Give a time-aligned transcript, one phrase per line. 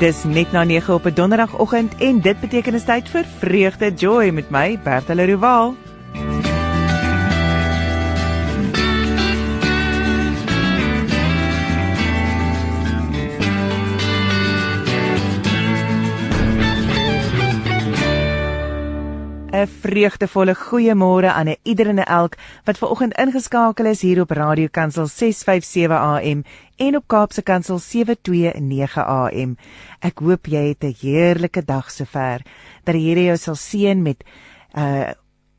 [0.00, 4.30] Dis net na 9 op 'n donderdagoggend en dit beteken is tyd vir vreugde joy
[4.30, 5.89] met my Bertha Leroux.
[19.60, 24.30] 'n vreugdevolle goeiemôre aan 'n ieder en elk wat ver oggend ingeskakel is hier op
[24.30, 26.44] Radio Kansel 657 AM
[26.76, 29.56] en op Kaapse Kansel 729 AM.
[30.00, 32.40] Ek hoop jy het 'n heerlike dag sover.
[32.84, 34.24] Dat die Here jou sal seën met
[34.76, 35.10] uh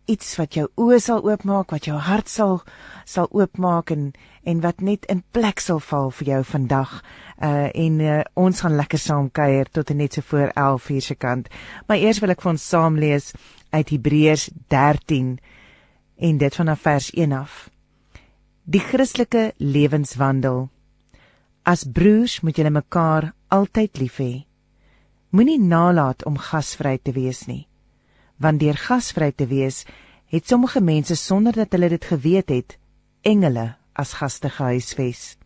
[0.05, 2.61] iets wat jou oë sal oopmaak, wat jou hart sal
[3.05, 7.03] sal oopmaak en en wat net in plek sal val vir jou vandag.
[7.43, 11.15] Uh en uh, ons gaan lekker saam kuier tot en net so voor 11:00 se
[11.15, 11.47] kant.
[11.87, 13.33] Maar eers wil ek vir ons saam lees
[13.71, 15.39] uit Hebreërs 13
[16.21, 17.69] en dit vanaf vers 1 af.
[18.63, 20.69] Die Christelike lewenswandel.
[21.63, 24.45] As broers moet julle mekaar altyd lief hê.
[25.31, 27.65] Moenie nalat om gasvry te wees nie.
[28.37, 29.85] Want deur gasvry te wees,
[30.31, 32.77] het sommige mense sonder dat hulle dit geweet het,
[33.21, 35.37] engele as gaste gehuisves.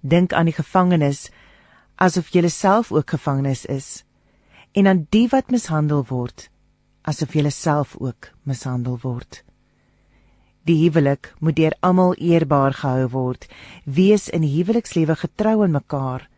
[0.00, 1.28] Dink aan die gevangenes
[1.96, 4.04] asof jy self ook gevangenes is
[4.72, 6.50] en aan die wat mishandel word
[7.04, 9.44] asof jy self ook mishandel word.
[10.64, 13.48] Die huwelik moet deur almal eerbaar gehou word.
[13.84, 16.28] Wees in die huwelikslewe getrou aan mekaar,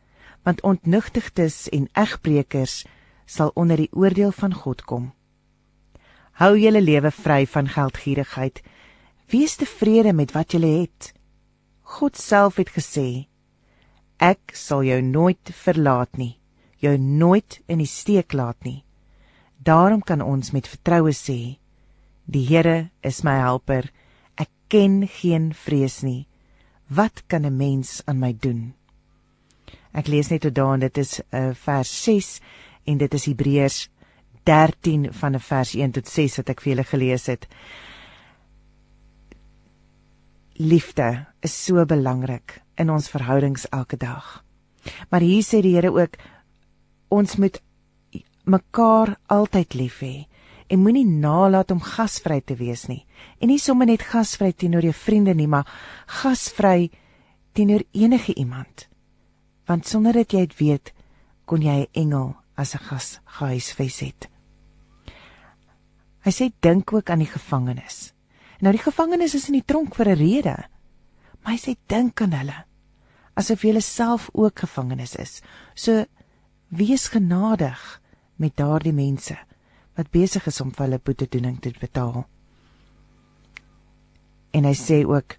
[0.43, 2.85] want ontnugtigdes en egbreekers
[3.27, 5.13] sal onder die oordeel van God kom.
[6.43, 8.63] Hou julle lewe vry van geldgierigheid.
[9.31, 11.13] Wees tevrede met wat julle het.
[11.83, 13.27] God self het gesê:
[14.19, 16.39] Ek sal jou nooit verlaat nie,
[16.83, 18.86] jou nooit in die steek laat nie.
[19.67, 21.59] Daarom kan ons met vertroue sê:
[22.31, 23.91] Die Here is my helper.
[24.39, 26.29] Ek ken geen vrees nie.
[26.87, 28.75] Wat kan 'n mens aan my doen?
[29.93, 32.41] Ek lees net tot daar en dit is uh, vers 6
[32.85, 33.89] en dit is Hebreërs
[34.45, 37.49] 13 van vers 1 tot 6 wat ek vir julle gelees het.
[40.55, 44.45] Liefde is so belangrik in ons verhoudings elke dag.
[45.11, 46.17] Maar hier sê die Here ook
[47.09, 47.63] ons moet
[48.47, 50.27] mekaar altyd lief hê
[50.71, 53.05] en moenie nalat om gasvry te wees nie.
[53.39, 55.69] En nie sommer net gasvry teenoor jou vriende nie, maar
[56.23, 56.91] gasvry
[57.55, 58.89] teenoor enige iemand.
[59.67, 60.93] Want sonder dat jy dit weet,
[61.47, 64.29] kon jy 'n engel as 'n gas gehuisves het.
[66.25, 68.13] Hy sê dink ook aan die gevangenes.
[68.61, 70.57] Nou die gevangenes is in die tronk vir 'n rede.
[71.43, 72.67] Maar hy sê dink aan hulle
[73.37, 75.41] asof jy self ook gevangenes is.
[75.75, 76.05] So
[76.69, 78.01] wees genadig
[78.37, 79.37] met daardie mense
[79.97, 82.27] wat besig is om vir hulle boetedoening te betaal.
[84.53, 85.39] En hy sê ook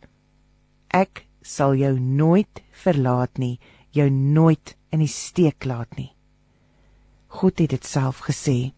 [0.94, 3.58] ek sal jou nooit verlaat nie,
[3.94, 6.12] jou nooit in die steek laat nie.
[7.38, 8.74] God het dit self gesê.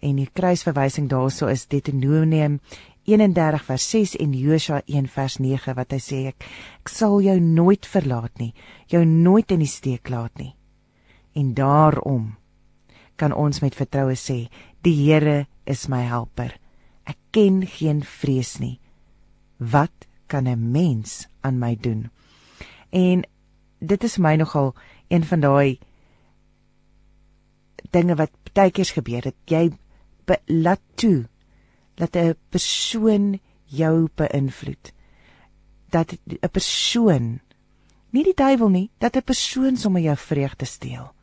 [0.00, 2.60] En die kruisverwysing daarso is Deuteronomium
[3.08, 6.46] 31 vers 6 en Josua 1 vers 9 wat hy sê ek,
[6.80, 8.52] ek sal jou nooit verlaat nie,
[8.88, 10.54] jou nooit in die steek laat nie.
[11.34, 12.39] En daarom
[13.20, 14.48] kan ons met vertroue sê,
[14.84, 16.54] die Here is my helper.
[17.04, 18.78] Ek ken geen vrees nie.
[19.58, 22.10] Wat kan 'n mens aan my doen?
[22.90, 23.24] En
[23.78, 24.74] dit is my nogal
[25.08, 25.78] een van daai
[27.90, 29.36] dinge wat baie keer gebeur het.
[29.46, 29.70] Jy
[30.46, 31.28] laat toe
[31.94, 34.92] dat 'n persoon jou beïnvloed.
[35.90, 37.40] Dat 'n persoon
[38.10, 41.14] nie die duiwel nie, dat 'n persoon sommer jou vreugde steel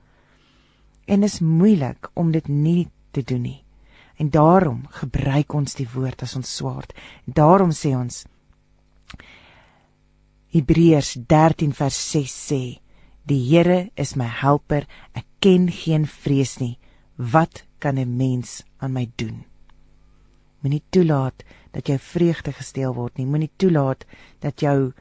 [1.07, 3.63] en is moeilik om dit nie te doen nie.
[4.17, 6.93] En daarom gebruik ons die woord as ons swaard.
[7.25, 8.25] Daarom sê ons
[10.55, 12.61] Hebreërs 13 vers 6 sê:
[13.27, 16.77] Die Here is my helper, ek ken geen vrees nie.
[17.17, 19.45] Wat kan 'n mens aan my doen?
[20.61, 23.25] Moenie toelaat dat jou vreugde gesteel word nie.
[23.25, 24.05] Moenie toelaat
[24.39, 24.93] dat jou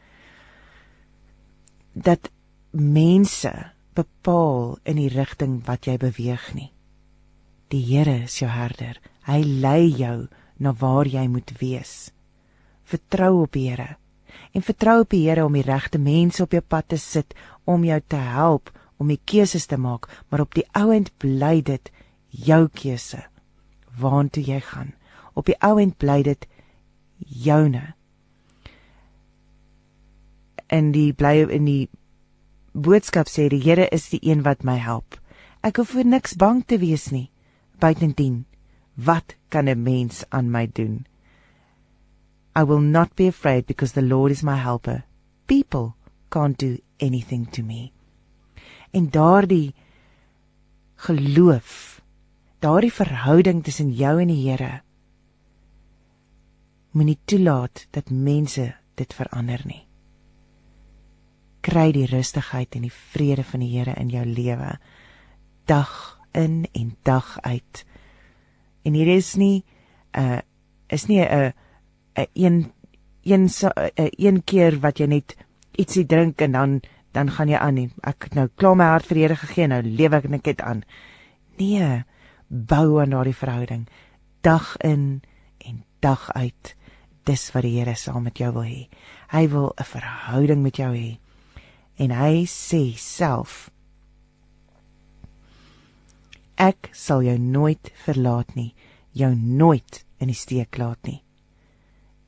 [1.92, 2.30] dat
[2.70, 6.70] mense bepaal in die rigting wat jy beweeg nie.
[7.72, 9.00] Die Here is jou herder.
[9.26, 10.28] Hy lei jou
[10.62, 12.12] na waar jy moet wees.
[12.86, 13.96] Vertrou op die Here
[14.56, 17.34] en vertrou op die Here om die regte mense op jou pad te sit
[17.68, 21.90] om jou te help om die keuses te maak, maar op die ouend bly dit
[22.30, 23.20] jou keuse
[24.00, 24.94] waartoe jy gaan.
[25.36, 26.46] Op die ouend bly dit
[27.18, 27.94] joune.
[30.72, 31.88] En die bly in die
[32.76, 35.16] boodskap sê die Here is die een wat my help.
[35.64, 37.30] Ek hoef vir niks bang te wees nie.
[37.80, 38.44] Buitendien,
[38.94, 41.06] wat kan 'n mens aan my doen?
[42.54, 45.04] I will not be afraid because the Lord is my helper.
[45.46, 45.94] People
[46.30, 47.92] can't do anything to me.
[48.92, 49.74] En daardie
[50.96, 52.00] geloof,
[52.60, 54.86] daardie verhouding tussen jou en die Here
[56.96, 59.85] moenie toelaat dat mense dit verander nie.
[61.60, 64.78] Kry die rustigheid en die vrede van die Here in jou lewe
[65.66, 67.84] dag in en dag uit.
[68.84, 69.64] En hier is nie
[70.12, 70.40] 'n uh,
[70.88, 71.50] is nie 'n uh,
[72.14, 72.72] 'n een
[73.22, 75.36] een so, uh, een keer wat jy net
[75.76, 76.80] ietsie drink en dan
[77.12, 77.90] dan gaan jy aan nie.
[78.02, 80.84] Ek nou klaar my hart vir Here gegee nou lewe ek net aan.
[81.58, 82.04] Nee,
[82.48, 83.88] bou aan daardie verhouding
[84.46, 85.22] dag in
[85.58, 86.74] en dag uit.
[87.26, 88.82] Dis wat die Here saam met jou wil hê.
[89.32, 91.18] Hy wil 'n verhouding met jou hê.
[91.96, 93.70] En hy sê self
[96.56, 98.72] Ek sal jou nooit verlaat nie,
[99.12, 101.20] jou nooit in die steek laat nie.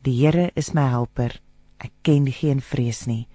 [0.05, 1.41] Die Here is my helper.
[1.81, 3.27] Ek ken geen vrees nie.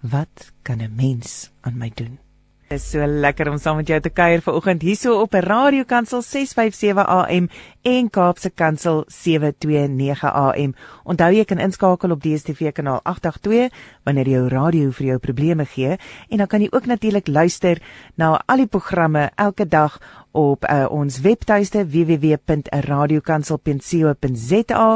[0.00, 2.18] Wat kan 'n mens aan my doen?
[2.66, 6.22] Dit is so lekker om saam met jou te kuier vanoggend hierso op 'n radiokansel
[6.22, 7.46] 657 AM
[7.82, 10.74] en Kaapse Kansel 729 AM.
[11.04, 13.70] Onthou jy kan inskakel op DStv kanaal 882
[14.02, 15.96] wanneer jou radio vir jou probleme gee
[16.28, 17.78] en dan kan jy ook natuurlik luister
[18.16, 20.00] na al die programme elke dag
[20.36, 24.88] op uh, ons webtuiste www.radiokansel.co.za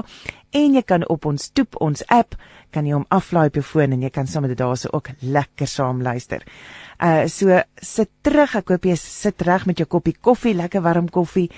[0.50, 2.34] en jy kan op ons toep ons app
[2.74, 5.68] kan jy hom aflaai op jou foon en jy kan sommer dit daarso ook lekker
[5.68, 6.44] saam luister.
[7.02, 8.54] Uh so sit terug.
[8.58, 11.48] Ek hoop jy sit reg met jou koppie koffie, lekker warm koffie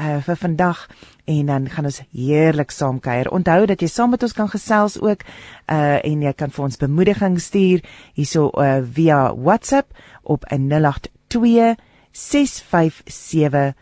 [0.00, 0.84] uh vir vandag
[1.28, 3.30] en dan gaan ons heerlik saam kuier.
[3.32, 6.80] Onthou dat jy saam met ons kan gesels ook uh en jy kan vir ons
[6.84, 9.92] bemoediging stuur hierso uh via WhatsApp
[10.22, 11.76] op 082
[12.12, 13.74] 657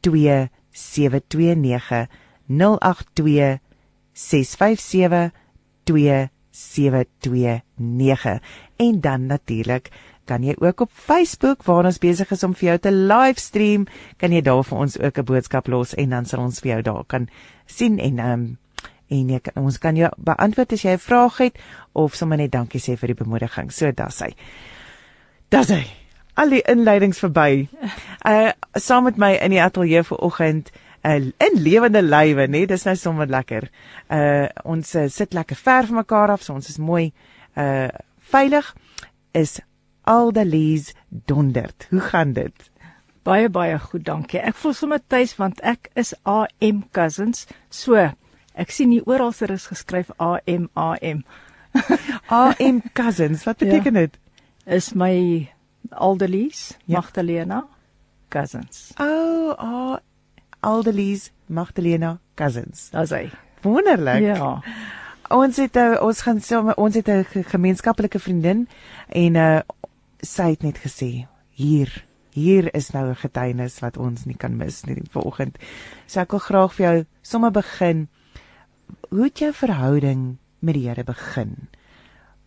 [0.00, 2.06] 2729
[2.46, 3.58] 082
[4.12, 5.32] 657
[5.84, 8.40] 2729
[8.76, 9.88] en dan natuurlik
[10.24, 13.86] kan jy ook op Facebook waar ons besig is om vir jou te livestream,
[14.16, 16.82] kan jy daar vir ons ook 'n boodskap los en dan sal ons vir jou
[16.82, 17.28] daar kan
[17.66, 18.58] sien en ehm um,
[19.08, 21.58] en jy kan ons kan jou beantwoord as jy 'n vraag het
[21.92, 23.72] of sommer net dankie sê vir die bemoediging.
[23.72, 24.34] So dis hy.
[25.50, 26.03] Dis hy.
[26.34, 27.68] Al die inleidings verby.
[28.26, 28.50] Uh
[28.86, 30.72] saam met my in die ateljee vanoggend
[31.04, 33.68] uh, in lewende lywe, nee, dis nou sommer lekker.
[34.10, 37.12] Uh ons uh, sit lekker ver van mekaar af, so ons is mooi
[37.54, 37.88] uh
[38.34, 38.74] veilig.
[39.34, 39.60] Is
[40.04, 41.86] Aldelies Dondert.
[41.90, 42.70] Hoe gaan dit?
[43.24, 44.40] Baie baie goed, dankie.
[44.40, 47.46] Ek voel sommer tuis want ek is AM Cousins.
[47.70, 47.96] So,
[48.54, 51.24] ek sien hier oral se is geskryf AM AM.
[52.28, 54.04] AM Cousins, wat beteken ja.
[54.04, 54.18] dit?
[54.18, 54.20] Ja,
[54.66, 55.48] is my
[55.90, 57.00] Aldelies ja.
[57.00, 57.66] Magdalena
[58.28, 58.92] Cousins.
[58.98, 59.96] O, oh, oh,
[60.60, 62.90] Aldelies Magdalena Cousins.
[62.90, 63.30] Daar's hy.
[63.62, 64.22] Wonderlik.
[64.22, 64.62] Ja.
[65.34, 66.40] Ons het uh, ons gaan
[66.76, 68.68] ons het 'n gemeenskaplike vriendin
[69.08, 69.60] en uh,
[70.20, 72.04] sy het net gesê hier
[72.34, 75.58] hier is nou 'n getuienis wat ons nie kan mis nie vanoggend.
[76.06, 78.08] So ek wil graag vir jou sommer begin.
[79.10, 81.68] Hoe het jou verhouding met die Here begin?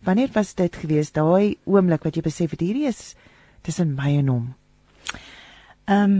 [0.04, 3.14] Wanneer was dit gewees daai oomblik wat jy besef het hierdie is
[3.68, 4.48] tussen my en hom?
[5.84, 6.18] Ehm um,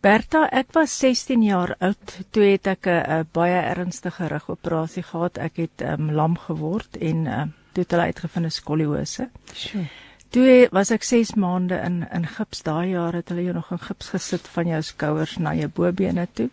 [0.00, 5.36] Berta, ek was 16 jaar oud toe het ek 'n baie ernstige rugoperasie gehad.
[5.38, 7.42] Ek het um, lam geword en uh,
[7.72, 9.28] toe het hulle uitgevind 'n skoliose.
[9.52, 9.84] Sjoe.
[10.30, 12.62] Toe was ek 6 maande in in gips.
[12.62, 16.26] Daai jaar het hulle jou nog in gips gesit van jou skouers na jou bobene
[16.32, 16.48] toe.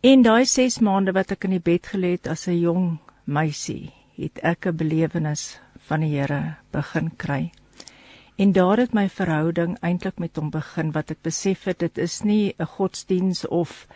[0.00, 3.92] En daai 6 maande wat ek in die bed gelê het as 'n jong meisie,
[4.16, 7.50] het ek 'n belewenis van die Here begin kry.
[8.42, 12.22] En daar het my verhouding eintlik met hom begin wat ek besef het dit is
[12.26, 13.86] nie 'n godsdiens of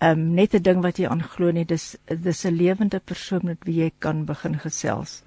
[0.00, 3.82] um, net 'n ding wat jy aanglo nie, dis dis 'n lewende persoon met wie
[3.82, 5.22] jy kan begin gesels.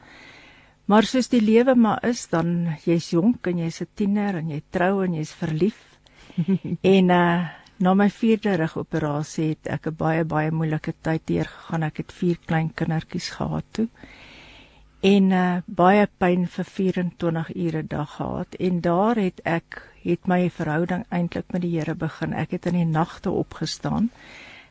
[0.85, 4.61] Maar soos die lewe maar is, dan jy's jonk en jy's 'n tiener en jy
[4.69, 5.79] trou en jy's verlief.
[6.95, 7.49] en uh
[7.79, 11.83] na my vierde rugoperasie het ek 'n baie baie moeilike tyd deurgegaan.
[11.83, 13.87] Ek het vier klein kindertjies gehad toe.
[15.05, 20.49] En uh baie pyn vir 24 ure dag gehad en daar het ek het my
[20.49, 22.33] verhouding eintlik met die Here begin.
[22.33, 24.09] Ek het in die nagte opgestaan.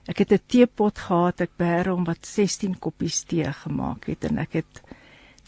[0.06, 4.38] Ek het 'n teepot gehad, ek beheer hom wat 16 koppies tee gemaak het en
[4.38, 4.82] ek het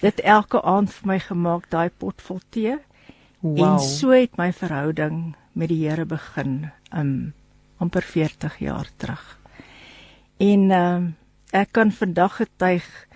[0.00, 2.78] dit elke aand vir my gemaak daai pot vol tee.
[3.40, 3.58] Wow.
[3.58, 7.32] En so het my verhouding met die Here begin um
[7.78, 9.38] amper 40 jaar terug.
[10.38, 11.16] En um
[11.50, 13.06] ek kan vandag getuig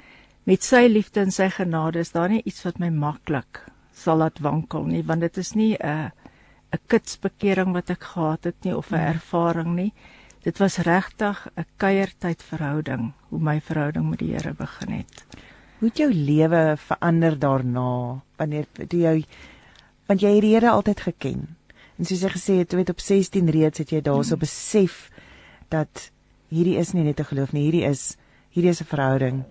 [0.44, 4.40] met sy liefde en sy genade is daar nie iets wat my maklik sal laat
[4.40, 6.11] wankel nie want dit is nie 'n
[6.72, 9.12] 'n kitsbekering wat ek gehad het nie of 'n nee.
[9.14, 9.92] ervaring nie.
[10.42, 15.25] Dit was regtig 'n kuiertyd verhouding hoe my verhouding met die Here begin het.
[15.78, 19.25] Hoe het jou lewe verander daarna wanneer toe jou
[20.06, 21.56] want jy het die Here altyd geken.
[21.99, 24.40] En soos jy gesê het, weet op 16 reeds het jy daarso mm.
[24.40, 25.11] besef
[25.68, 26.11] dat
[26.49, 28.16] hierdie is nie net 'n geloof nie, hierdie is
[28.50, 29.44] hierdie is 'n verhouding.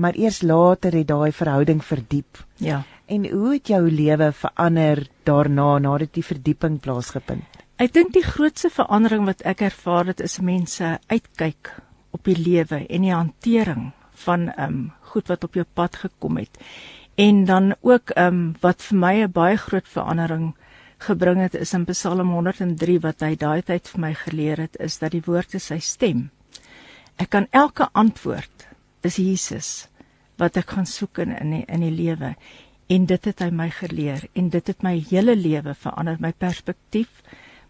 [0.00, 2.40] Maar eers later het daai verhouding verdiep.
[2.56, 2.82] Ja.
[3.06, 7.58] En hoe het jou lewe verander daarna nadat die verdieping plaasgevind?
[7.80, 11.72] Ek dink die grootste verandering wat ek ervaar het is mense uitkyk
[12.16, 13.90] op die lewe en die hantering
[14.24, 14.80] van ehm um,
[15.10, 16.58] goed wat op jou pad gekom het.
[17.18, 20.54] En dan ook ehm um, wat vir my 'n baie groot verandering
[20.98, 24.98] gebring het is in Psalm 103 wat hy daai tyd vir my geleer het is
[24.98, 26.30] dat die woord is sy stem.
[27.16, 28.68] Ek kan elke antwoord
[29.02, 29.89] is Jesus
[30.40, 32.34] wat ek gaan soek in in die, in die lewe.
[32.90, 37.22] En dit het hy my geleer en dit het my hele lewe verander my perspektief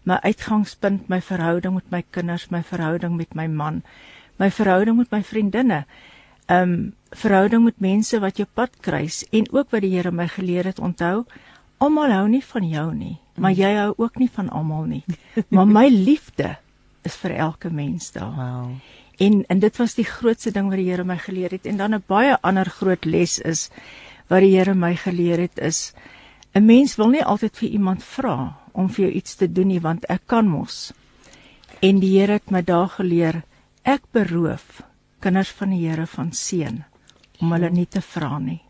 [0.03, 3.83] my uitgangspunt my verhouding met my kinders my verhouding met my man
[4.41, 5.83] my verhouding met my vriendinne
[6.49, 10.65] um verhouding met mense wat jou pad kruis en ook wat die Here my geleer
[10.65, 11.27] het onthou
[11.77, 15.03] almal hou nie van jou nie maar jy hou ook nie van almal nie.
[15.49, 16.57] Maar my liefde
[17.07, 18.33] is vir elke mens daar.
[18.35, 18.75] Wow
[19.17, 21.93] en en dit was die grootste ding wat die Here my geleer het en dan
[21.93, 23.69] 'n baie ander groot les is
[24.27, 25.93] wat die Here my geleer het is
[26.53, 29.81] 'n mens wil nie altyd vir iemand vra om vir jou iets te doen nie
[29.81, 30.93] want ek kan mos
[31.81, 33.43] en die Here het my daar geleer
[33.83, 34.81] ek beroof
[35.19, 36.83] kinders van die Here van seën
[37.41, 38.61] om hulle nie te vra nie.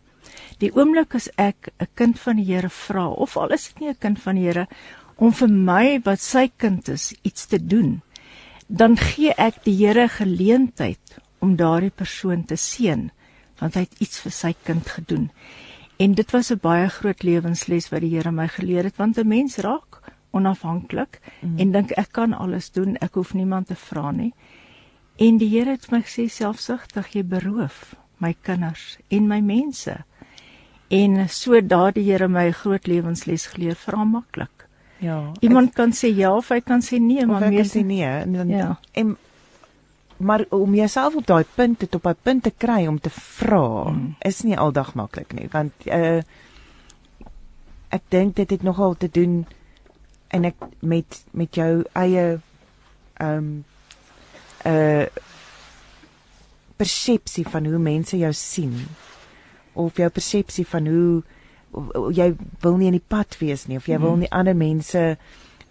[0.61, 3.89] Die oomblik as ek 'n kind van die Here vra of al is dit nie
[3.89, 4.67] 'n kind van die Here
[5.17, 8.01] om vir my wat sy kind is iets te doen,
[8.71, 13.09] dan gee ek die Here geleentheid om daardie persoon te seën
[13.59, 15.27] want hy het iets vir sy kind gedoen.
[16.01, 19.27] En dit was 'n baie groot lewensles wat die Here my geleer het want 'n
[19.27, 19.99] mens raak
[20.31, 21.59] onafhanklik mm.
[21.59, 24.33] en dink ek kan alles doen, ek hoef niemand te vra nie.
[25.17, 30.05] En die Here het my gesê selfsugtig jy beroof my kinders en my mense.
[30.89, 34.60] En so daardie Here my groot lewensles geleer, vra maklik.
[35.01, 35.31] Ja.
[35.41, 38.37] Iemand ek, kan sê ja of hy kan sê nee, maar meer sê nee en
[38.37, 38.75] dan ja.
[38.93, 39.15] en
[40.21, 43.89] maar om jouself op daai punt te op daai punt te kry om te vra
[43.89, 44.21] mm.
[44.29, 46.21] is nie aldag maklik nie want uh
[47.91, 49.41] ek dink dit het nogal te doen
[50.31, 53.49] en ek met met jou eie ehm um,
[54.65, 55.05] uh,
[56.77, 58.77] persepsie van hoe mense jou sien
[59.73, 61.23] of jou persepsie van hoe
[62.11, 64.25] jy wil nie in die pad wees nie of jy wil hmm.
[64.25, 65.03] nie ander mense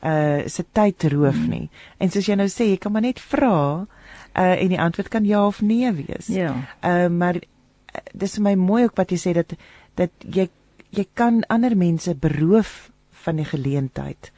[0.00, 1.50] uh se tyd roof hmm.
[1.50, 1.71] nie.
[2.00, 5.26] En soos jy nou sê, jy kan maar net vra uh en die antwoord kan
[5.28, 6.30] ja of nee wees.
[6.33, 6.54] Ja.
[6.80, 9.52] Uh maar uh, dis vir my mooi ook wat jy sê dat
[10.00, 10.49] dat jy
[10.90, 12.90] jy kan ander mense beroof
[13.25, 14.33] van die geleentheid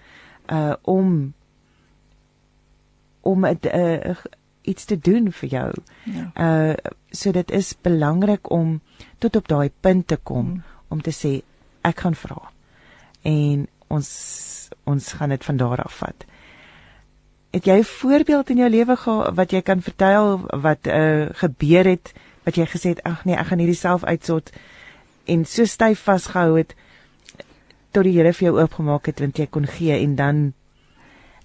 [0.51, 1.33] uh om
[3.23, 4.17] om 'n uh,
[4.63, 5.71] iets te doen vir jou.
[6.05, 6.31] Ja.
[6.35, 6.75] Uh
[7.11, 8.81] so dit is belangrik om
[9.19, 10.63] tot op daai punt te kom mm.
[10.89, 11.43] om te sê
[11.83, 12.51] ek gaan vra.
[13.23, 14.09] En ons
[14.85, 16.25] ons gaan dit van daar af vat.
[17.53, 21.85] Het jy 'n voorbeeld in jou lewe gehad wat jy kan vertel wat uh gebeur
[21.85, 22.13] het
[22.45, 24.51] wat jy gesê het ag nee ek gaan hierdie self uitsort
[25.25, 26.75] en so styf vasgehou het
[27.93, 30.53] tot die Here vir jou oopgemaak het want jy kon gee en dan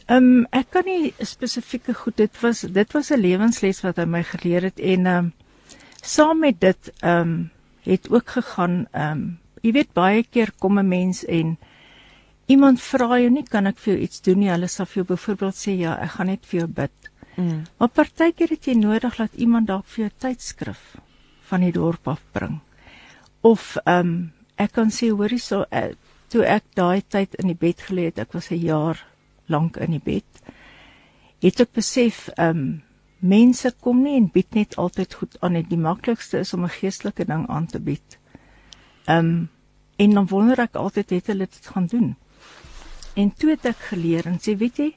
[0.07, 4.05] Ehm um, ek kan nie spesifieke goed dit was dit was 'n lewensles wat hy
[4.05, 5.33] my geleer het en ehm um,
[6.01, 7.51] saam met dit ehm um,
[7.83, 11.57] het ook gegaan ehm um, jy weet baie keer kom 'n mens en
[12.47, 15.07] iemand vra jou nie kan ek vir jou iets doen nie hulle sal vir jou
[15.15, 17.11] byvoorbeeld sê ja ek gaan net vir jou bid.
[17.35, 17.63] Mm.
[17.77, 20.95] Maar partykeer het jy nodig dat iemand dalk vir jou tydskrif
[21.49, 22.59] van die dorp af bring.
[23.41, 25.91] Of ehm um, ek kan sê hoorie so uh,
[26.33, 29.05] toe ek daai tyd in die bed gelê het ek was 'n jaar
[29.47, 30.25] lank in die bed.
[31.41, 32.81] Het ek besef, ehm um,
[33.19, 35.63] mense kom nie en bied net altyd goed aan nie.
[35.63, 38.17] Die maklikste is om 'n geestelike ding aan te bied.
[39.05, 39.49] Ehm um,
[39.97, 42.15] en dan wonder ek altyd het hulle dit gaan doen.
[43.17, 44.91] En toe het ek geleer en sê, weet jy,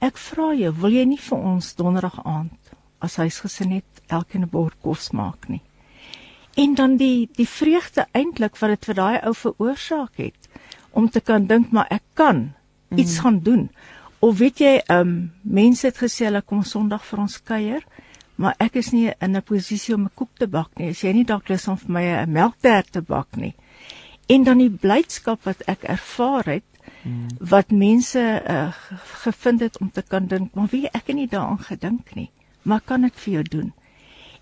[0.00, 2.72] ek vra jou, wil jy nie vir ons donderdag aand
[3.02, 5.62] as huisgesin net elkeen 'n bord kos maak nie?
[6.54, 10.48] En dan die die vreugde eintlik wat dit vir daai ou veroorsaak het
[10.90, 12.52] om te kan dink maar ek kan
[12.88, 12.98] mm.
[12.98, 13.70] iets gaan doen.
[14.20, 17.82] Of weet jy, ehm um, mense het gesê hulle kom Sondag vir ons kuier,
[18.36, 20.90] maar ek is nie in 'n posisie om 'n koek te bak nie.
[20.90, 23.54] As jy nie dalk lus om vir my 'n melktert te bak nie.
[24.26, 26.68] En dan die blydskap wat ek ervaar het
[27.02, 27.28] mm.
[27.38, 28.72] wat mense uh,
[29.24, 32.30] gevind het om te kan dink, maar wie ek het nie daaraan gedink nie,
[32.62, 33.72] maar kan dit vir jou doen.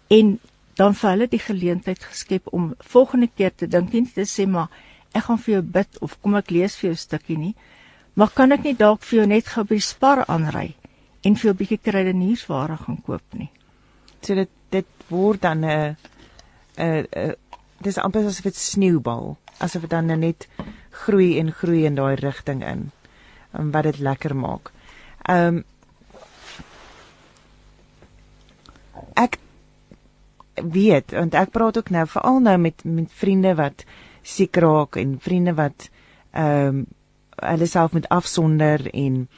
[0.08, 0.38] En
[0.74, 4.68] dan vir hulle die geleentheid geskep om volgende keer te dink nie te sê maar
[5.12, 7.54] ek gaan vir jou bid of kom ek lees vir jou 'n stukkie nie,
[8.20, 10.74] Maar kan ek nie dalk vir jou net gou by Spar aanry
[11.24, 13.50] en vir 'n bietjie kruideniersware gaan koop nie?
[14.22, 15.96] So dit dit word dan 'n
[16.76, 17.34] 'n 'n
[17.80, 20.48] dis amper asof dit sneeubal, asof dit dan net
[21.04, 22.90] groei en groei in daai rigting in.
[23.52, 24.72] En wat dit lekker maak.
[25.28, 25.64] Ehm um,
[29.16, 29.38] ek
[30.54, 33.84] weet want ek praat ook nou veral nou met met vriende wat
[34.22, 35.88] siek raak en vriende wat
[36.30, 36.86] ehm um,
[37.40, 39.28] hulle self moet afsonder en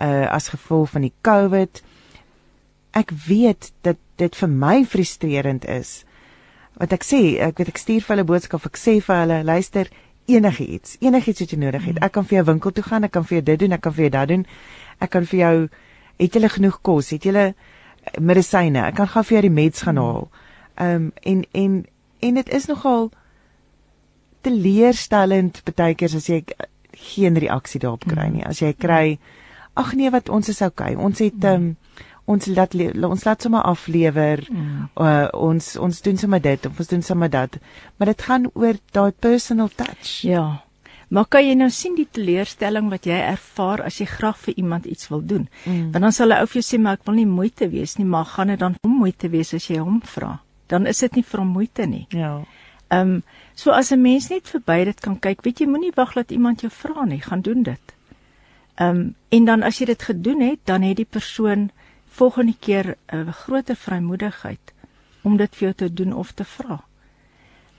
[0.00, 1.82] uh as gevolg van die COVID
[2.90, 6.04] ek weet dat dit vir my frustrerend is
[6.80, 9.90] wat ek sê ek weet ek stuur vir hulle boodskap ek sê vir hulle luister
[10.26, 12.00] enigiets enigiets wat jy nodig het.
[12.02, 13.94] Ek kan vir jou winkel toe gaan ek kan vir jou dit doen ek kan
[13.96, 14.46] vir jou dat doen.
[15.00, 15.56] Ek kan vir jou
[16.18, 17.10] het jy genoeg kos?
[17.14, 17.48] Het jy
[18.20, 18.88] medisyne?
[18.88, 20.30] Ek kan gaan vir jou die meds gaan haal.
[20.74, 21.84] Ehm um, en en
[22.20, 23.10] en dit is nogal
[24.44, 26.42] teleurstellend baie keer as jy
[27.14, 28.44] geen reaksie daarop kry nie.
[28.44, 29.18] As jy kry
[29.74, 30.94] ag nee wat ons is okay.
[30.94, 31.74] Ons het um,
[32.24, 34.44] ons laat ons laat sommer aflewer.
[34.50, 34.88] Mm.
[34.96, 37.58] Uh, ons ons doen sommer dit of ons doen sommer dat.
[37.96, 40.22] Maar dit gaan oor daai personal touch.
[40.22, 40.64] Ja.
[41.08, 44.88] Maar kan jy nou sien die teleurstelling wat jy ervaar as jy graag vir iemand
[44.90, 45.48] iets wil doen?
[45.64, 45.92] Mm.
[45.92, 48.06] Want dan sal 'n ou vir jou sê maar ek wil nie moeite wees nie,
[48.06, 50.40] maar gaan dit dan om moeite wees as jy hom vra?
[50.66, 52.06] Dan is dit nie vir hom moeite nie.
[52.08, 52.42] Ja.
[52.88, 53.22] Ehm um,
[53.54, 56.60] so as 'n mens net verby dit kan kyk, weet jy, moenie wag dat iemand
[56.60, 57.94] jou vra nie, gaan doen dit.
[58.74, 61.70] Ehm um, en dan as jy dit gedoen het, dan het die persoon
[62.14, 64.72] volgende keer 'n groter vrymoedigheid
[65.22, 66.84] om dit vir jou te doen of te vra.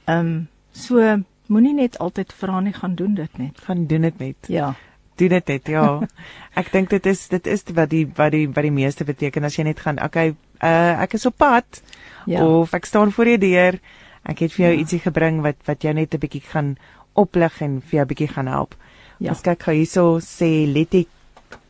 [0.05, 3.61] Ehm um, so moenie net altyd vra nie, gaan doen dit net.
[3.61, 4.47] Gaan doen dit net.
[4.47, 4.73] Ja.
[5.15, 6.01] Doen dit net, ja.
[6.61, 9.55] ek dink dit is dit is wat die wat die wat die meeste beteken as
[9.55, 11.81] jy net gaan, okay, uh, ek is op pad.
[12.25, 12.45] Ja.
[12.45, 13.79] Of ek staan voor die deur.
[14.25, 14.79] Ek het vir jou ja.
[14.81, 16.75] ietsie gebring wat wat jou net 'n bietjie gaan
[17.13, 18.75] oplig en vir jou bietjie gaan help.
[19.19, 19.29] Ja.
[19.31, 21.05] Ons kyk gou hierso sê Letty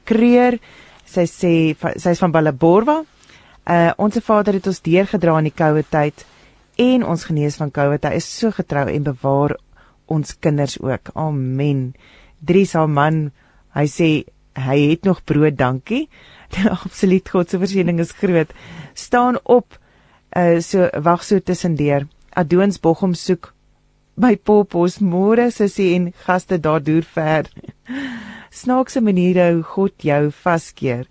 [0.06, 0.60] Kreer.
[1.06, 1.54] Sy sê
[2.02, 3.04] sy's van Ballaborwa.
[3.66, 6.26] Uh ons Vader het ons deurgedra in die koue tyd
[6.82, 8.06] en ons genees van COVID.
[8.06, 9.56] Hy is so getrou en bewaar
[10.12, 11.10] ons kinders ook.
[11.16, 11.94] Amen.
[12.46, 13.30] Dries haar man,
[13.74, 14.10] hy sê
[14.56, 16.06] hy het nog brood, dankie.
[16.86, 18.54] Absoluut God se voorsiening is groot.
[18.94, 19.80] Staan op.
[20.36, 22.08] Uh so wag so tussendeur.
[22.36, 23.54] Adoons Bochum soek
[24.16, 27.50] by Popos môre sussie en gaste daar deur ver.
[28.56, 31.08] Snaakse maniere hoe God jou vaskeer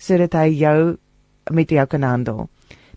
[0.00, 0.96] sodat hy jou
[1.52, 2.46] met jou kan handel.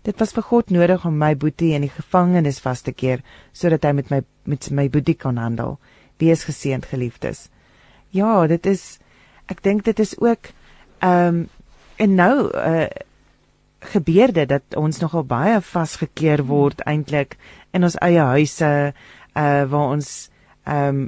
[0.08, 3.84] Dit was vir God nodig om my boetie in die gevangenis vas te keer sodat
[3.84, 5.78] hy met my met my boetie kan handel.
[6.20, 7.50] Wees geseënd geliefdes.
[8.16, 8.98] Ja, dit is
[9.52, 10.52] ek dink dit is ook
[11.04, 11.46] ehm um,
[12.00, 12.88] en nou uh
[13.80, 17.38] gebeur dit dat ons nogal baie vasgekeer word eintlik
[17.72, 20.30] in ons eie huise uh waar ons
[20.64, 21.08] ehm um,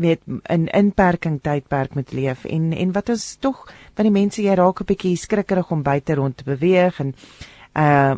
[0.00, 2.44] met 'n inperking tydperk moet leef.
[2.44, 6.14] En en wat is tog van die mense jy raak 'n bietjie skrikkerig om buite
[6.14, 7.14] rond te beweeg en
[7.74, 8.16] uh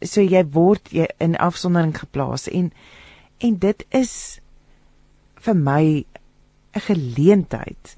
[0.00, 2.48] so jy word jy in afsondering geplaas.
[2.48, 2.72] En
[3.38, 4.40] en dit is
[5.34, 6.04] vir my
[6.74, 7.96] 'n geleentheid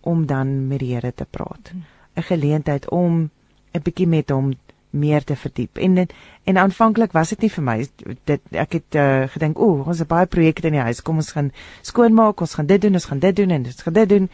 [0.00, 1.72] om dan met die Here te praat.
[2.14, 3.30] 'n Geleentheid om
[3.72, 4.54] 'n bietjie met hom
[4.90, 5.78] meer te verdiep.
[5.78, 6.06] En
[6.44, 7.76] en aanvanklik was dit nie vir my
[8.24, 11.02] dit ek het uh, gedink, o, ons het baie projekte in die huis.
[11.02, 11.50] Kom ons gaan
[11.82, 14.30] skoonmaak, ons gaan dit doen, ons gaan dit doen en ons gaan dit doen.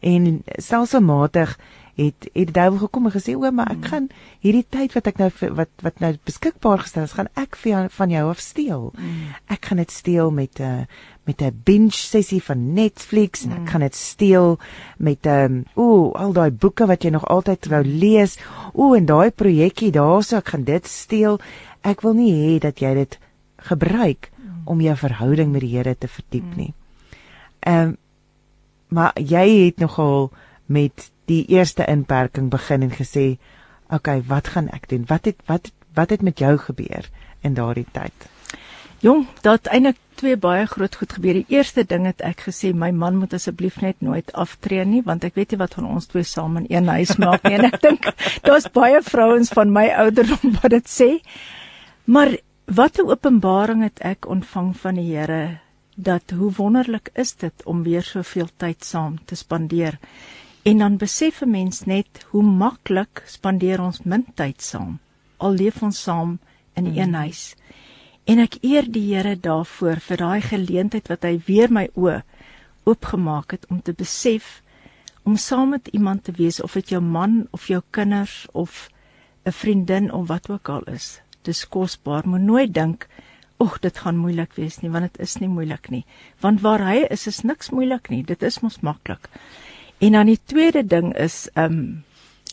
[0.00, 1.56] En stelselmatig
[1.96, 3.88] het het die duiwel gekom en gesê o, maar ek mm.
[3.88, 4.08] gaan
[4.44, 7.82] hierdie tyd wat ek nou wat wat nou beskikbaar gestel is, gaan ek vir jou,
[7.96, 8.84] van jou af steel.
[8.92, 9.22] Mm.
[9.56, 10.84] Ek gaan dit steel met 'n uh,
[11.26, 13.66] met 'n binge sessie van Netflix en ek mm.
[13.72, 14.58] gaan dit steel
[14.98, 18.38] met 'n um, o, al daai boeke wat jy nog altyd wou lees.
[18.72, 21.40] O, en daai projekkie daarso, ek gaan dit steel.
[21.80, 23.18] Ek wil nie hê dat jy dit
[23.56, 24.30] gebruik
[24.66, 26.74] om jou verhouding met die Here te verdiep nie.
[27.60, 27.96] Ehm um,
[28.88, 30.30] maar jy het nogal
[30.66, 33.38] met die eerste inperking begin en gesê,
[33.86, 35.04] "Oké, okay, wat gaan ek doen?
[35.06, 37.08] Wat het wat wat het met jou gebeur
[37.40, 38.12] in daardie tyd?"
[38.98, 41.34] Jong, dat eintlik twee baie groot goed gebeur.
[41.34, 45.24] Die eerste ding het ek gesê, my man moet asseblief net nooit aftree nie, want
[45.24, 47.58] ek weet nie wat van ons twee saam in een huis maak nie.
[47.58, 48.08] En ek dink
[48.42, 51.10] daar's baie vrouens van my ouderdom wat dit sê.
[52.04, 55.58] Maar wat 'n openbaring het ek ontvang van die Here
[55.96, 59.98] dat hoe wonderlik is dit om weer soveel tyd saam te spandeer.
[60.62, 64.98] En dan besef 'n mens net hoe maklik spandeer ons min tyd saam.
[65.36, 66.38] Al leef ons saam
[66.74, 67.14] in een mm.
[67.14, 67.54] huis.
[68.24, 72.22] En ek eer die Here daarvoor vir daai geleentheid wat hy weer my oë
[72.84, 74.62] oopgemaak het om te besef
[75.22, 78.90] om saam met iemand te wees of dit jou man of jou kinders of
[79.44, 81.20] 'n vriendin of wat ook al is.
[81.42, 82.28] Dis kosbaar.
[82.28, 83.06] Moet nooit dink,
[83.58, 86.04] "Ag, dit gaan moeilik wees nie," want dit is nie moeilik nie.
[86.40, 88.22] Want waar hy is, is niks moeilik nie.
[88.22, 89.28] Dit is mos maklik.
[89.98, 92.04] En dan die tweede ding is um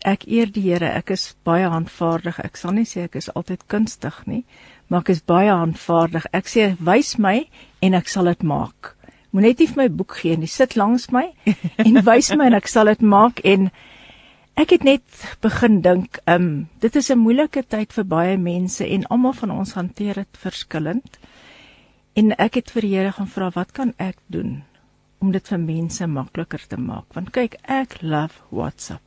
[0.03, 0.89] ek eer die Here.
[0.95, 2.39] Ek is baie handvaardig.
[2.43, 4.43] Ek sal nie sê ek is altyd kunstig nie,
[4.87, 6.27] maar ek is baie handvaardig.
[6.33, 7.47] Ek sê wys my
[7.81, 8.95] en ek sal dit maak.
[9.33, 10.47] moet net nie vir my boek gee nie.
[10.47, 11.31] Sit langs my
[11.87, 13.71] en wys my en ek sal dit maak en
[14.55, 18.85] ek het net begin dink, ehm um, dit is 'n moeilike tyd vir baie mense
[18.85, 21.19] en almal van ons hanteer dit verskillend.
[22.13, 24.63] En ek het vir die Here gaan vra, wat kan ek doen
[25.19, 27.13] om dit vir mense makliker te maak?
[27.13, 29.01] Want kyk, ek love WhatsApp.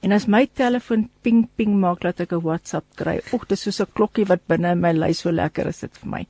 [0.00, 3.80] En as my telefoon ping ping maak dat ek 'n WhatsApp kry, ag, dis soos
[3.80, 6.26] 'n klokkie wat binne in my lyf so lekker is dit vir my.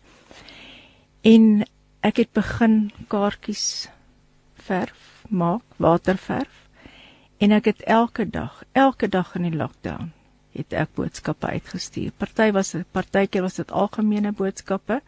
[1.24, 1.64] En
[2.02, 3.88] ek het begin kaartjies
[4.54, 6.69] verf maak, waterverf.
[7.40, 10.10] En ek het elke dag, elke dag in die lockdown
[10.52, 12.10] het ek boodskappe uitgestuur.
[12.20, 15.00] Party was 'n partykeer was dit algemene boodskappe.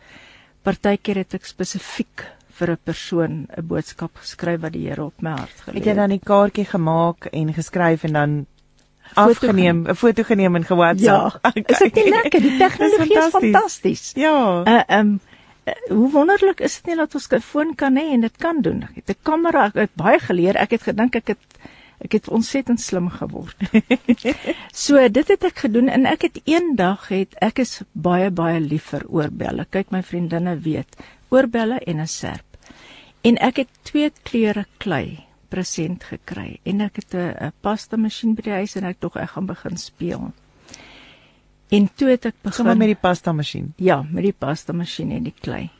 [0.62, 2.24] Partykeer het ek spesifiek
[2.58, 5.74] vir 'n persoon 'n boodskap geskryf wat die Here op my hart gelê het.
[5.74, 8.46] Het jy dan die kaartjie gemaak en geskryf en dan
[9.14, 11.32] afgeneem, 'n foto geneem en ge-WhatsApp?
[11.32, 11.40] Ja.
[11.50, 11.64] Okay.
[11.66, 12.40] Is dit nie lekker?
[12.40, 14.12] Die tegnologie is fantasties.
[14.14, 14.62] Ja.
[14.64, 15.20] Uh um
[15.66, 18.60] uh, hoe wonderlik is dit nie dat ons 'n foon kan hê en dit kan
[18.60, 18.82] doen.
[18.82, 20.56] Ek het 'n kamera, ek het baie geleer.
[20.56, 21.44] Ek het gedink ek het
[22.02, 23.56] ek het ontsettend slim geword.
[24.84, 28.90] so dit het ek gedoen en ek het eendag het ek is baie baie lief
[28.92, 29.66] vir oorbelle.
[29.70, 30.96] Kyk my vriendinne weet,
[31.30, 32.46] oorbelle en 'n serp.
[33.22, 38.42] En ek het twee kleure klei present gekry en ek het 'n pasta masjien by
[38.42, 40.32] die huis en ek tog ek gaan begin speel.
[41.68, 43.72] En toe het ek begin Sommige met die pasta masjien.
[43.76, 45.70] Ja, met die pasta masjien en die klei.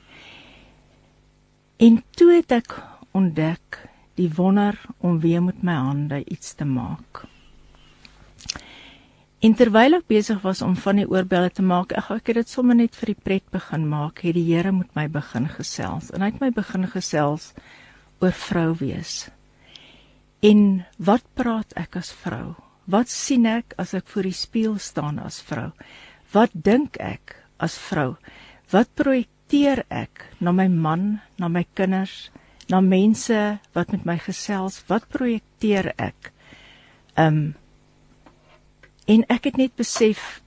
[1.76, 2.78] En toe het ek
[3.12, 7.24] ontdek die wonder om weer met my hande iets te maak.
[9.42, 12.50] En terwyl ek besig was om van die oorbelle te maak, ek ek het dit
[12.50, 16.12] sommer net vir die pret begin maak, het die Here met my begin gesels.
[16.14, 17.48] En hy het my begin gesels
[18.22, 19.26] oor vrou wees.
[20.46, 22.54] En wat praat ek as vrou?
[22.86, 25.72] Wat sien ek as ek voor die spieël staan as vrou?
[26.30, 28.14] Wat dink ek as vrou?
[28.70, 32.30] Wat projekteer ek na my man, na my kinders,
[32.70, 34.82] na mense wat met my gesels?
[34.86, 36.32] Wat projekteer ek?
[37.18, 37.54] Um
[39.10, 40.40] En ek het net besef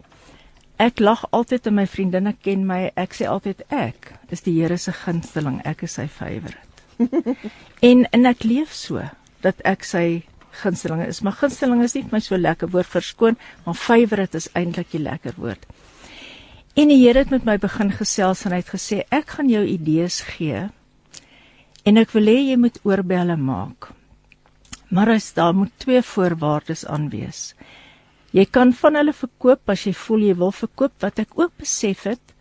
[0.80, 2.90] ek lag altyd en my vriendinne ken my.
[3.00, 6.64] Ek sê altyd ek is die Here se gunsteling, ek is sy favourite.
[7.90, 9.04] en en ek leef so
[9.44, 10.24] dat ek sy
[10.62, 11.22] gunsteling is.
[11.22, 15.04] Maar gunsteling is nie vir my so lekker woord verskoon, maar favourite is eintlik die
[15.04, 15.68] lekker woord.
[16.76, 19.64] En die Here het met my begin gesels en hy het gesê ek gaan jou
[19.68, 20.66] idees gee
[21.86, 23.92] en ek wil hê jy moet oorbelle maak.
[24.90, 27.54] Maar as daar moet twee voorwaardes aan wees.
[28.36, 32.04] Jy kan van hulle verkoop as jy voel jy wil verkoop wat ek ook besef
[32.10, 32.34] het.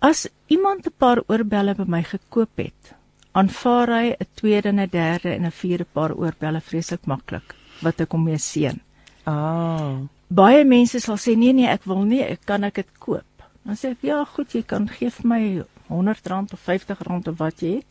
[0.00, 2.94] As iemand 'n paar oorbelle by my gekoop het,
[3.32, 8.00] aanvaar hy 'n tweede en 'n derde en 'n vierde paar oorbelle vreeslik maklik wat
[8.00, 8.80] ek hom mee seën.
[9.24, 9.34] Ah.
[9.34, 10.08] Oh.
[10.28, 13.24] Baie mense sal sê nee nee, ek wil nie, ek kan ek dit koop.
[13.64, 17.60] Dan sê ek ja, goed, jy kan gee vir my R100 of R50 of wat
[17.60, 17.86] jy het.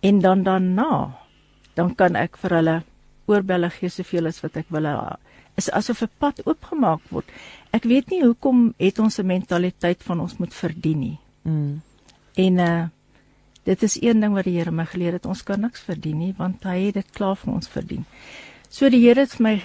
[0.00, 1.18] En dan daarna
[1.74, 2.82] dan kan ek vir hulle
[3.26, 4.96] oorbelle gee soveel as wat ek wil hê
[5.56, 7.28] is asof 'n pad oopgemaak word.
[7.72, 11.18] Ek weet nie hoekom het ons 'n mentaliteit van ons moet verdien nie.
[11.42, 11.80] Mm.
[12.34, 12.88] En uh
[13.64, 16.34] dit is een ding wat die Here my geleer het, ons kan niks verdien nie
[16.38, 18.04] want hy het dit klaar vir ons verdien.
[18.68, 19.62] So die Here het my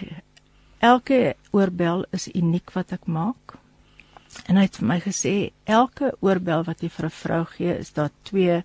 [0.79, 3.57] elke oorbel is uniek wat ek maak.
[4.47, 7.93] En hy het vir my gesê elke oorbel wat jy vir 'n vrou gee, is
[7.93, 8.63] daar twee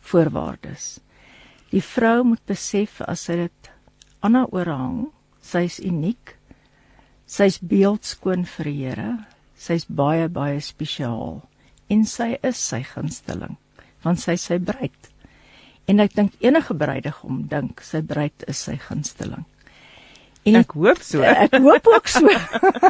[0.00, 1.00] voorwaardes.
[1.70, 3.70] Die vrou moet besef as sy dit
[4.20, 4.98] aan haar oor hang,
[5.42, 6.38] sy's uniek
[7.28, 9.10] Sy's beeldskoon vir die Here.
[9.58, 11.42] Sy's baie baie spesiaal
[11.92, 13.56] en sy is sy gunsteling
[14.04, 15.08] want sy sy bruid.
[15.90, 19.44] En ek dink enige bruidegom dink sy bruid is sy gunsteling.
[20.48, 21.20] En ek hoop so.
[21.44, 22.30] Ek hoop ook so.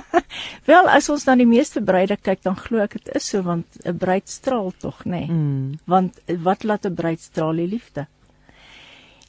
[0.69, 3.81] Wel, as ons dan die meeste bruide kyk, dan glo ek dit is so want
[3.83, 5.25] 'n bruid straal tog, nê?
[5.25, 5.33] Nee.
[5.33, 5.79] Mm.
[5.88, 7.59] Want wat laat 'n bruid straal?
[7.59, 8.07] Die liefde.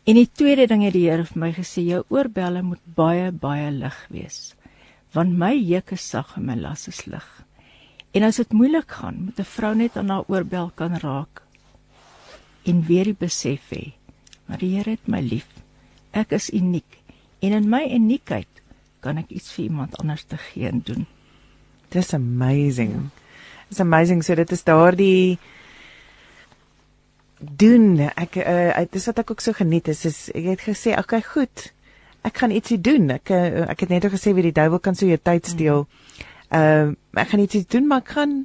[0.09, 3.69] En die tweede ding het die Here vir my gesê, jou oorbelle moet baie baie
[3.75, 4.39] lig wees
[5.13, 7.25] want my juk is sag en my las is lig.
[8.13, 11.41] En as dit moeilik gaan, moet 'n vrou net aan haar oorbel kan raak
[12.65, 13.93] en weer die besef hê,
[14.45, 15.47] maar die Here het my lief.
[16.13, 17.01] Ek is uniek
[17.41, 18.61] en in my uniekheid
[19.01, 21.05] kan ek iets vir iemand anders te gee en doen.
[21.89, 23.09] Dis amazing.
[23.69, 25.39] It's amazing so dit is daardie
[27.39, 31.21] doen ek uh, dis wat ek ook so geniet is is ek het gesê okay
[31.23, 31.69] goed
[32.27, 33.09] ek gaan ietsie doen.
[33.15, 35.87] Ek eh, ek het net al gesê wie die duiwel kan so jou tyd steel.
[36.49, 38.35] Ehm uh, ek gaan ietsie doen, maar ek gaan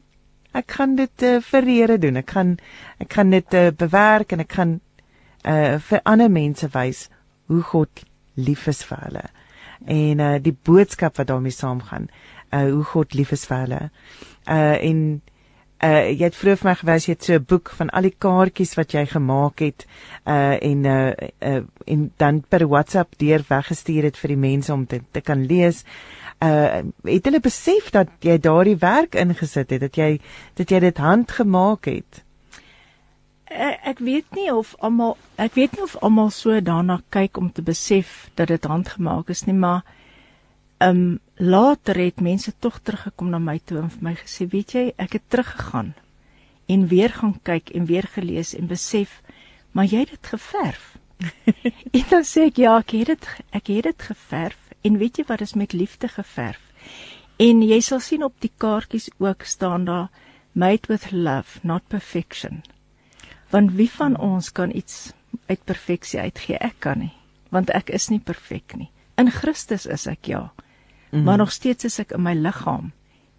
[0.54, 2.20] ek gaan dit uh, vir die Here doen.
[2.20, 2.56] Ek gaan
[3.00, 4.80] ek gaan dit uh, bewerk en ek gaan
[5.44, 7.08] uh vir ander mense wys
[7.52, 8.04] hoe God
[8.34, 9.24] lief is vir hulle.
[9.90, 12.08] En uh die boodskap wat daarmee saamgaan.
[12.52, 13.82] Uh hoe God lief is vir hulle.
[14.46, 15.00] Uh en
[15.84, 18.16] uh jy het vroeër vir my gewys jy het so 'n boek van al die
[18.24, 19.86] kaartjies wat jy gemaak het
[20.26, 24.86] uh en uh, uh en dan per WhatsApp deur weggestuur het vir die mense om
[24.86, 25.84] te te kan lees.
[26.40, 30.20] Uh het hulle besef dat jy daardie werk ingesit het, dat jy
[30.54, 32.24] dat jy dit handgemaak het?
[33.54, 37.62] Ek, weet nie of almal ek weet nie of almal so daarna kyk om te
[37.62, 39.84] besef dat dit handgemaak is nie, maar
[40.78, 44.92] um, later het mense tog teruggekom na my toe en vir my gesê, "Weet jy,
[44.96, 45.94] ek het teruggegaan
[46.68, 49.22] en weer gaan kyk en weer gelees en besef,
[49.72, 50.96] maar jy het dit geverf."
[51.98, 55.24] en dan sê ek, "Ja, ek het dit ek het dit geverf en weet jy
[55.24, 56.60] wat is met liefde geverf?"
[57.36, 60.10] En jy sal sien op die kaartjies ook staan daar
[60.52, 62.62] made with love, not perfection.
[63.50, 65.12] Want wie van ons kan iets
[65.46, 66.58] uit perfeksie uitgee?
[66.58, 67.12] Ek kan nie,
[67.50, 68.90] want ek is nie perfek nie.
[69.18, 70.52] In Christus is ek ja.
[71.14, 71.24] -hmm.
[71.24, 72.92] maar nog steeds is ek in my liggaam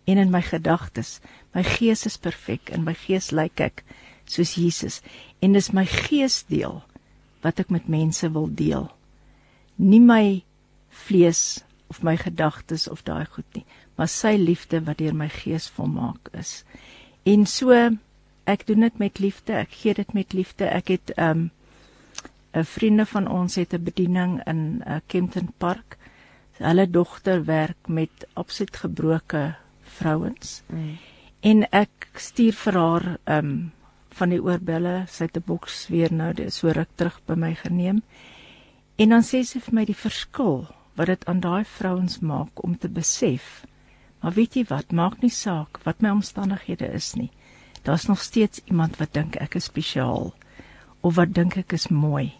[0.04, 1.20] en in my gedagtes.
[1.54, 3.84] My gees is perfek en my gees lyk ek
[4.26, 5.02] soos Jesus
[5.40, 6.84] en dis my geesdeel
[7.42, 8.90] wat ek met mense wil deel.
[9.76, 10.44] Nie my
[10.90, 15.70] vlees of my gedagtes of daai goed nie, maar sy liefde wat deur my gees
[15.70, 16.64] volmaak is.
[17.26, 17.74] En so
[18.46, 20.66] ek doen dit met liefde, ek gee dit met liefde.
[20.66, 21.52] Ek het 'n um,
[22.64, 25.98] vriende van ons het 'n bediening in uh, Kempton Park
[26.58, 30.62] hulle dogter werk met absoluut gebroke vrouens.
[30.68, 30.98] Mm.
[31.40, 33.72] En ek stuur vir haar ehm um,
[34.16, 38.02] van die oorbelle, sy het 'n boks weer nou so ruk terug by my geneem.
[38.96, 42.78] En dan sê sy vir my die verskil wat dit aan daai vrouens maak om
[42.78, 43.66] te besef.
[44.22, 47.32] Maar weet jy wat, maak nie saak wat my omstandighede is nie.
[47.84, 50.34] Daar's nog steeds iemand wat dink ek is spesiaal
[51.02, 52.34] of wat dink ek is mooi.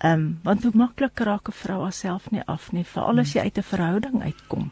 [0.00, 3.40] Ehm um, want hoe maklik raak 'n vrou haarself nie af nie, veral as jy
[3.40, 4.70] uit 'n verhouding uitkom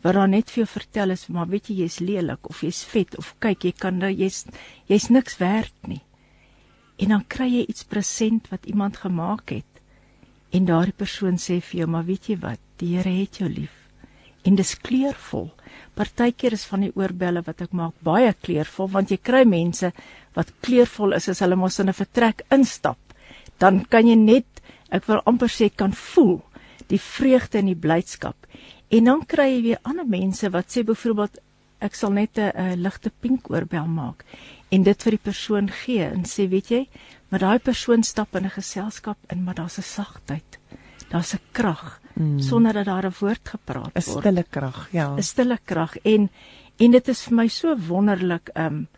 [0.00, 3.16] waar daar net vir jou vertel is maar weet jy jy's lelik of jy's vet
[3.20, 4.46] of kyk jy kan nou jy's
[4.88, 6.00] jy's niks werd nie.
[7.00, 9.82] En dan kry jy iets present wat iemand gemaak het
[10.56, 13.76] en daardie persoon sê vir jou maar weet jy wat, die Here het jou lief.
[14.42, 15.50] En dis kleurvol.
[15.94, 19.92] Partykeer is van die oorbelle wat ek maak baie kleurvol want jy kry mense
[20.34, 22.98] wat kleurvol is as hulle mos in 'n vertrek instap.
[23.58, 24.49] Dan kan jy net
[24.90, 26.40] ek wil amper sê kan voel
[26.90, 28.46] die vreugde en die blydskap.
[28.90, 31.38] En dan kry jy weer ander mense wat sê byvoorbeeld
[31.80, 34.24] ek sal net 'n ligte pink oorbel maak
[34.70, 36.88] en dit vir die persoon gee en sê weet jy,
[37.30, 40.58] maar daai persoon stap in 'n geselskap in, maar daar's 'n sagtheid.
[41.10, 42.40] Daar's 'n krag mm.
[42.40, 43.96] sonder dat daar 'n woord gepraat word.
[43.96, 45.14] 'n Stille krag, ja.
[45.16, 46.30] 'n Stille krag en
[46.78, 48.88] en dit is vir my so wonderlik um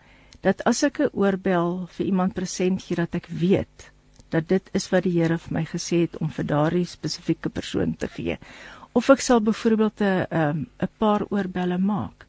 [0.42, 3.92] dat as ek 'n oorbel vir iemand present gee dat ek weet
[4.32, 7.94] dat dit is wat die Here vir my gesê het om vir daardie spesifieke persoon
[7.96, 8.38] te gee.
[8.92, 10.66] Of ek sal byvoorbeeld 'n 'n um,
[10.98, 12.26] paar oorbelle maak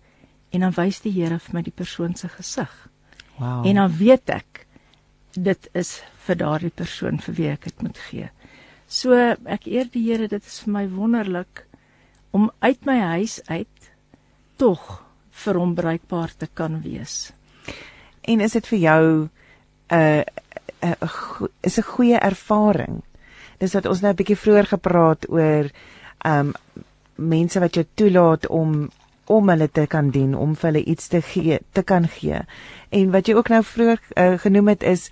[0.52, 2.72] en dan wys die Here vir my die persoon se gesig.
[3.38, 3.66] Wow.
[3.68, 4.66] En dan weet ek
[5.34, 8.30] dit is vir daardie persoon vir wie ek dit moet gee.
[8.88, 9.14] So
[9.50, 11.66] ek eer die Here, dit is vir my wonderlik
[12.32, 13.90] om uit my huis uit
[14.62, 15.04] tog
[15.44, 17.32] vir hom bruikbaar te kan wees.
[18.22, 19.30] En is dit vir jou 'n
[19.98, 20.24] uh,
[20.84, 20.96] 'n
[21.62, 23.02] is 'n goeie ervaring.
[23.58, 25.72] Dis wat ons nou 'n bietjie vroeër gepraat oor
[26.26, 26.54] ehm um,
[27.16, 28.90] mense wat jou toelaat om
[29.26, 32.42] om hulle te kan dien, om vir hulle iets te gee, te kan gee.
[32.90, 35.12] En wat jy ook nou vroeër uh, genoem het is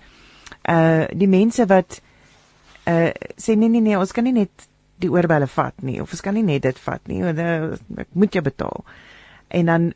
[0.68, 2.00] uh die mense wat
[2.86, 4.68] uh sê nee nee nee, ons kan nie net
[5.02, 7.72] die oorbelle vat nie of ons kan nie net dit vat nie, want uh,
[8.04, 8.84] ek moet jou betaal.
[9.48, 9.92] En dan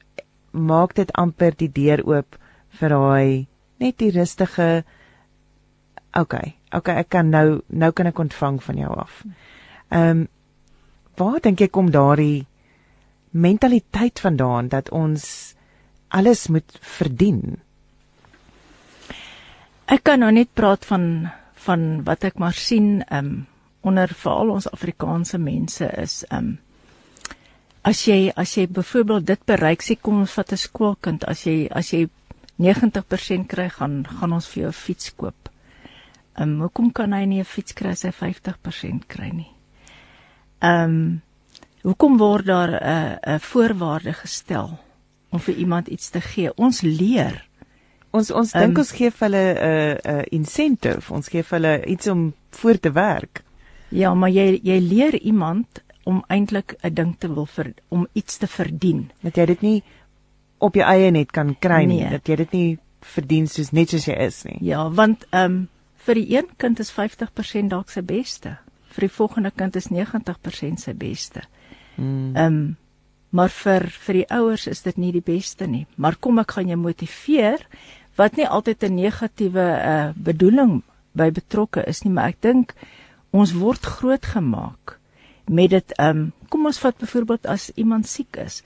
[0.50, 2.38] maak dit amper die deur oop
[2.80, 3.46] vir daai
[3.78, 4.84] net die rustige
[6.20, 9.22] okay, okay, ek kan nou nou kan ek ontvang van jou af.
[9.90, 10.26] Ehm um,
[11.16, 12.44] waar dink jy kom daardie
[13.32, 15.54] mentaliteit vandaan dat ons
[16.08, 17.56] alles moet verdien?
[19.88, 21.28] Ek kan nou net praat van
[21.66, 23.46] van wat ek maar sien ehm um,
[23.86, 26.54] onder veral ons Afrikaanse mense is ehm um,
[27.86, 31.68] as jy as jy byvoorbeeld dit bereik sê kom ons vat 'n skoolkind as jy
[31.70, 32.08] as jy
[32.58, 35.55] 90% kry gaan gaan ons vir jou 'n fiets koop.
[36.36, 39.52] Ehm um, hoekom kan hy nie 'n fiets kry as hy 50% kry nie?
[40.60, 41.22] Ehm um,
[41.82, 44.78] hoekom word daar 'n 'n voorwaarde gestel
[45.30, 46.54] om vir iemand iets te gee?
[46.56, 47.48] Ons leer.
[48.10, 51.84] Ons ons um, dink ons gee hulle 'n uh, 'n uh, incentive, ons gee hulle
[51.86, 53.42] iets om voor te werk.
[53.88, 58.36] Ja, maar jy jy leer iemand om eintlik 'n ding te wil vir om iets
[58.36, 59.10] te verdien.
[59.22, 59.82] Dat jy dit nie
[60.58, 62.10] op jou eie net kan kry nie, nee.
[62.10, 64.58] dat jy dit nie verdien soos net soos jy is nie.
[64.60, 65.68] Ja, want ehm um,
[66.06, 68.56] vir die een kind is 50% dalk sy beste.
[68.94, 71.42] Vir die volgende kind is 90% sy beste.
[71.96, 72.34] Hmm.
[72.36, 72.76] Ehm um,
[73.36, 75.84] Maar vir vir die ouers is dit nie die beste nie.
[75.96, 77.64] Maar kom ek gaan jou motiveer
[78.16, 82.74] wat nie altyd 'n negatiewe uh, bedoeling by betrokke is nie, maar ek dink
[83.32, 84.98] ons word grootgemaak
[85.48, 88.62] met dit um kom ons vat byvoorbeeld as iemand siek is.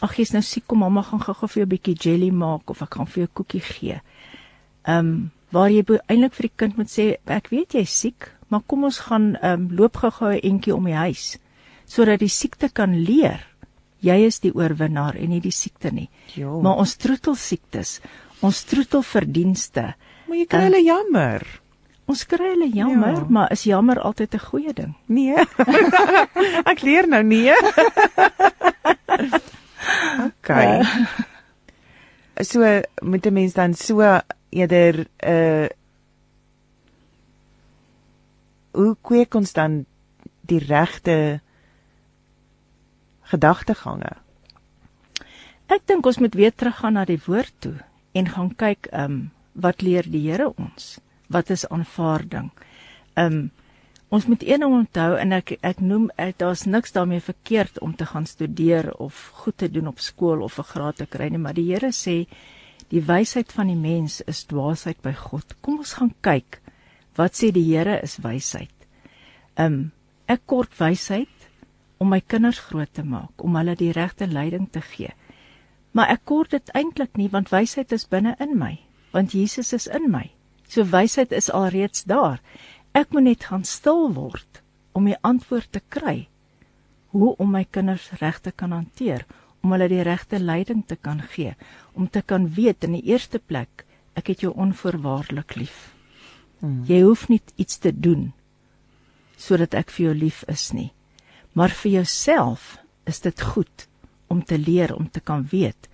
[0.00, 2.82] Ag jy's nou siek, kom mamma gaan gou-gou vir jou 'n bietjie jelly maak of
[2.82, 4.00] ek gaan vir jou koekie gee.
[4.86, 8.90] Um waar jy eintlik vir die kind moet sê ek weet jy's siek, maar kom
[8.90, 11.38] ons gaan um loop gou-gou 'n entjie om die huis
[11.86, 13.42] sodat die siekte kan leer.
[14.04, 16.08] Jy is die oorwinnaar en nie die siekte nie.
[16.36, 16.60] Jo.
[16.64, 18.00] Maar ons troetel siektes,
[18.44, 19.94] ons troetel verdienste.
[20.28, 21.46] Maar jy kry hulle uh, jammer.
[22.10, 23.26] Ons kry hulle jammer, ja.
[23.28, 24.94] maar is jammer altyd 'n goeie ding?
[25.06, 25.36] Nee.
[26.72, 27.52] ek leer nou nee.
[30.28, 30.48] OK.
[30.48, 31.32] Uh.
[32.42, 34.20] So moet 'n mens dan so
[34.50, 35.68] eerder uh,
[38.72, 39.86] hoe kweek ons dan
[40.40, 41.40] die regte
[43.22, 44.12] gedagtegange?
[45.66, 47.76] Ek dink ons moet weer teruggaan na die woord toe
[48.12, 50.98] en gaan kyk ehm um, wat leer die Here ons?
[51.26, 52.50] wat is aanvaarding.
[53.14, 53.50] Um
[54.14, 56.04] ons moet een ding onthou en ek ek noem
[56.38, 60.58] daar's niks daarmee verkeerd om te gaan studeer of goed te doen op skool of
[60.58, 62.26] 'n graad te kry nie, maar die Here sê
[62.88, 65.54] die wysheid van die mens is dwaasheid by God.
[65.60, 66.60] Kom ons gaan kyk
[67.16, 68.74] wat sê die Here is wysheid.
[69.56, 69.92] Um
[70.26, 71.28] ek kort wysheid
[71.98, 75.10] om my kinders groot te maak, om hulle die regte leiding te gee.
[75.92, 78.78] Maar ek kort dit eintlik nie want wysheid is binne in my,
[79.12, 80.30] want Jesus is in my.
[80.68, 82.40] So wysheid is alreeds daar.
[82.94, 84.62] Ek moet net gaan stil word
[84.94, 86.28] om die antwoord te kry.
[87.10, 89.24] Hoe om my kinders reg te kan hanteer,
[89.64, 91.54] om hulle die regte leiding te kan gee,
[91.94, 95.78] om te kan weet in die eerste plek ek het jou onvoorwaardelik lief.
[96.60, 96.84] Hmm.
[96.86, 98.32] Jy hoef nie iets te doen
[99.44, 100.92] sodat ek vir jou lief is nie.
[101.58, 102.76] Maar vir jouself
[103.10, 103.88] is dit goed
[104.30, 105.88] om te leer om te kan weet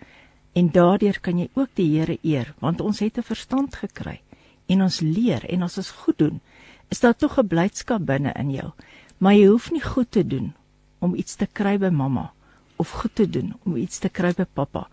[0.52, 4.20] en daardeur kan jy ook die Here eer want ons het 'n verstand gekry
[4.68, 6.40] en ons leer en ons goed doen,
[6.90, 8.70] is daar tog 'n blydskap binne in jou.
[9.18, 10.52] Maar jy hoef nie goed te doen
[10.98, 12.32] om iets te kry by mamma
[12.76, 14.88] of goed te doen om iets te kry by pappa.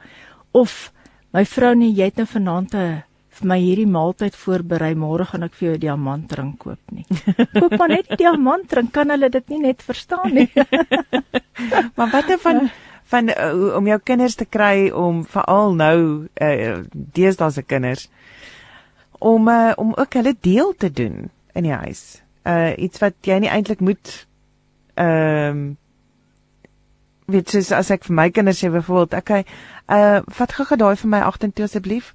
[0.51, 0.91] Of
[1.31, 2.71] my vrou nee, jy het nou vanaand
[3.37, 7.05] vir my hierdie maaltyd voorberei, môre gaan ek vir jou 'n diamantring koop nie.
[7.61, 10.49] Koop maar net 'n diamantring, kan hulle dit nie net verstaan nie.
[11.97, 12.69] maar wat van
[13.07, 18.09] van uh, om jou kinders te kry om veral nou uh, deesdae se kinders
[19.19, 22.21] om uh, om ook hulle deel te doen in die huis.
[22.47, 24.13] Uh iets wat jy nie eintlik moet
[24.97, 25.65] ehm um,
[27.27, 29.43] weet jy as ek vir my kinders sê byvoorbeeld, okay,
[29.91, 32.13] uh vat gou-gou daai vir my agtertoe asseblief.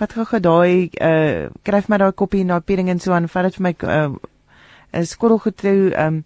[0.00, 3.48] Vat gou-gou daai uh kry vir my daai koppie na pudding en so aan, vat
[3.48, 4.12] dit vir my uh
[4.92, 6.24] 'n skottelgoed toe ehm um,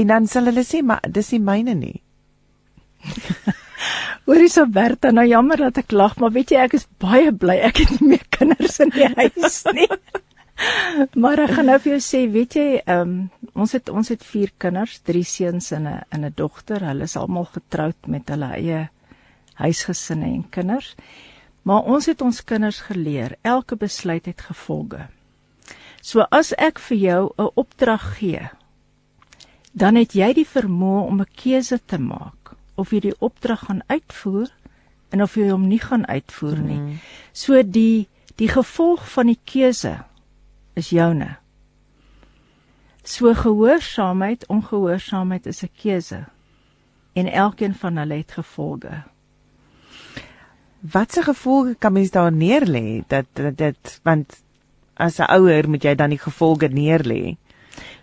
[0.00, 1.98] en dan sal hulle sê maar dis nie myne nie.
[4.26, 7.56] Hoorie so Bertha, nou jammer dat ek lag, maar weet jy ek is baie bly
[7.68, 9.88] ek het nie meer kinders in die huis nie.
[11.22, 14.52] maar ek gaan nou vir jou sê, weet jy, um, ons het ons het 4
[14.58, 16.84] kinders, 3 seuns en 'n en 'n dogter.
[16.84, 18.88] Hulle is almal getroud met hulle eie
[19.54, 20.94] huisgesinne en kinders.
[21.62, 25.08] Maar ons het ons kinders geleer, elke besluit het gevolge.
[26.00, 28.50] So as ek vir jou 'n opdrag gee,
[29.72, 33.82] dan het jy die vermoë om 'n keuse te maak of jy die opdrag gaan
[33.86, 34.48] uitvoer
[35.10, 36.78] en of jy hom nie gaan uitvoer nie.
[36.78, 36.98] Mm.
[37.32, 40.04] So die die gevolg van die keuse
[40.80, 41.36] is joune.
[43.04, 46.24] So gehoorsaamheid, ongehoorsaamheid is 'n keuse
[47.12, 49.02] en elkeen van hulle het gevolge.
[50.80, 54.42] Watse gevolge kan mens daar neerlê dat dit want
[54.94, 57.36] as 'n ouer moet jy dan die gevolge neerlê?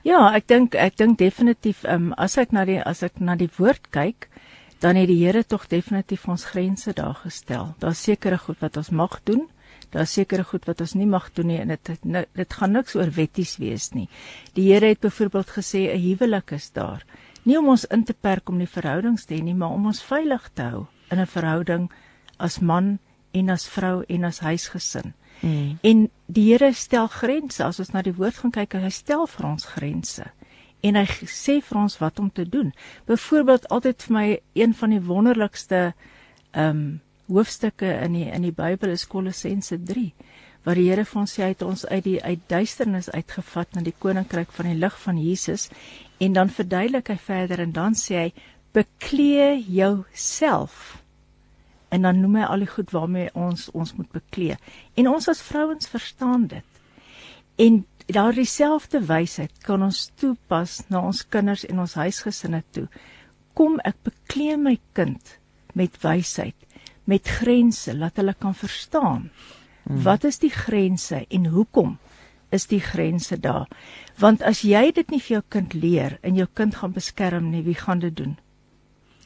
[0.01, 3.49] Ja, ek dink ek dink definitief um, as ek na die as ek na die
[3.57, 4.29] woord kyk,
[4.79, 7.75] dan het die Here tog definitief ons grense daar gestel.
[7.79, 9.49] Daar's sekere goed wat ons mag doen,
[9.91, 12.95] daar's sekere goed wat ons nie mag doen nie en dit dit, dit gaan niks
[12.95, 14.07] oor wetties wees nie.
[14.53, 17.05] Die Here het byvoorbeeld gesê 'n huwelik is daar,
[17.43, 20.03] nie om ons in te perk om die verhoudings te hê nie, maar om ons
[20.03, 21.91] veilig te hou in 'n verhouding
[22.37, 22.99] as man
[23.31, 25.13] en as vrou en as huisgesin.
[25.41, 25.77] Mm.
[25.81, 27.63] En die Here stel grense.
[27.63, 30.31] As ons na die woord gaan kyk, hy stel vir ons grense
[30.85, 32.71] en hy sê vir ons wat om te doen.
[33.09, 35.81] Byvoorbeeld altyd vir my een van die wonderlikste
[36.51, 36.87] ehm um,
[37.27, 40.11] hoofstukke in die in die Bybel is Kolossense 3
[40.67, 43.83] waar die Here vir ons sê hy het ons uit die uit duisternis uitgevat na
[43.85, 45.69] die koninkryk van die lig van Jesus.
[46.19, 48.31] En dan verduidelik hy verder en dan sê hy
[48.75, 50.97] beklee jouself.
[51.87, 54.57] En dan noem hy al die goed waarmee ons ons moet beklee.
[54.99, 56.81] En ons as vrouens verstaan dit.
[57.63, 57.79] En
[58.11, 62.89] daardie selfde wysheid kan ons toepas na ons kinders en ons huisgesinne toe.
[63.57, 65.31] kom ek bekleem my kind
[65.73, 66.53] met wysheid,
[67.07, 69.29] met grense laat hulle kan verstaan.
[69.87, 70.01] Hmm.
[70.03, 71.97] Wat is die grense en hoekom
[72.51, 73.67] is die grense daar?
[74.19, 77.63] Want as jy dit nie vir jou kind leer en jou kind gaan beskerm nie,
[77.63, 78.35] wie gaan dit doen?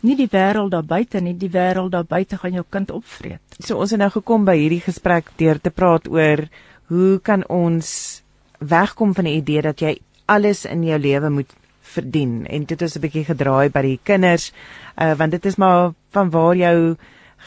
[0.01, 3.41] Nie die wêreld daar buite nie, die wêreld daar buite gaan jou kind opvreet.
[3.59, 6.47] So ons het nou gekom by hierdie gesprek deur te praat oor
[6.89, 8.21] hoe kan ons
[8.59, 9.95] wegkom van die idee dat jy
[10.29, 11.53] alles in jou lewe moet
[11.93, 14.51] verdien en dit is 'n bietjie gedraai by die kinders
[14.97, 16.95] uh, want dit is maar van waar jou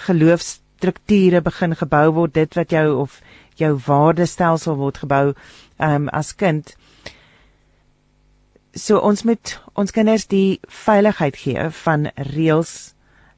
[0.06, 3.20] geloofstrukture begin gebou word dit wat jou of
[3.60, 5.34] jou waardestelsel word gebou
[5.78, 6.74] um, as kind
[8.74, 12.74] so ons moet ons kinders die veiligheid gee van reëls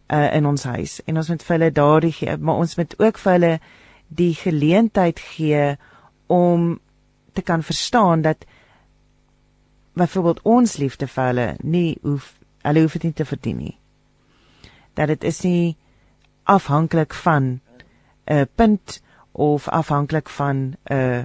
[0.08, 3.20] uh, in ons huis en ons moet vir hulle daardie gee maar ons moet ook
[3.24, 3.54] vir hulle
[4.08, 5.76] die geleentheid gee
[6.32, 6.78] om
[7.36, 8.46] te kan verstaan dat
[9.96, 12.32] byvoorbeeld ons liefde vir hulle nie hoef
[12.66, 13.76] hulle hoef dit nie te verdien nie.
[14.98, 15.76] Dat dit is nie
[16.46, 17.60] afhanklik van
[18.26, 21.24] 'n uh, punt of afhanklik van 'n uh,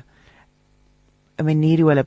[1.42, 2.06] 'n manier hoe hulle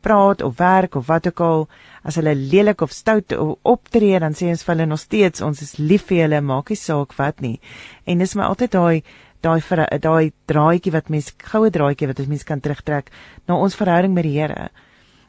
[0.00, 1.68] praat of werk of wat ook al.
[2.02, 5.76] As hulle lelik of stout optree dan sê ons vir hulle nog steeds ons is
[5.76, 7.58] lief vir hulle maak nie saak wat nie.
[8.04, 9.02] En dis my altyd daai
[9.40, 9.62] daai
[10.02, 13.10] daai draadjie wat mens goue draadjie wat mens kan terugtrek
[13.46, 14.70] na ons verhouding met die Here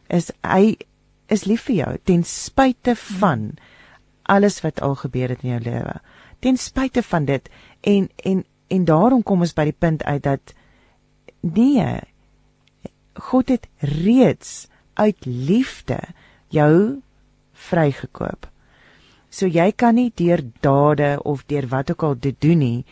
[0.10, 0.78] is hy
[1.30, 3.52] is lief vir jou ten spyte van
[4.24, 6.00] alles wat al gebeur het in jou lewe
[6.40, 7.50] ten spyte van dit
[7.82, 10.54] en en en daarom kom ons by die punt uit dat
[11.42, 12.00] nee
[13.20, 16.00] God het reeds uit liefde
[16.48, 17.02] jou
[17.52, 18.48] vrygekoop.
[19.30, 22.86] So jy kan nie deur dade of deur wat ook al te doen nie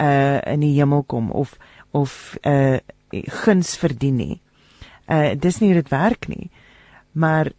[0.00, 1.56] uh in die hemel kom of
[1.92, 2.78] of uh
[3.44, 4.40] guns verdien nie.
[5.08, 6.50] Uh dis nie hoe dit werk nie.
[7.12, 7.52] Maar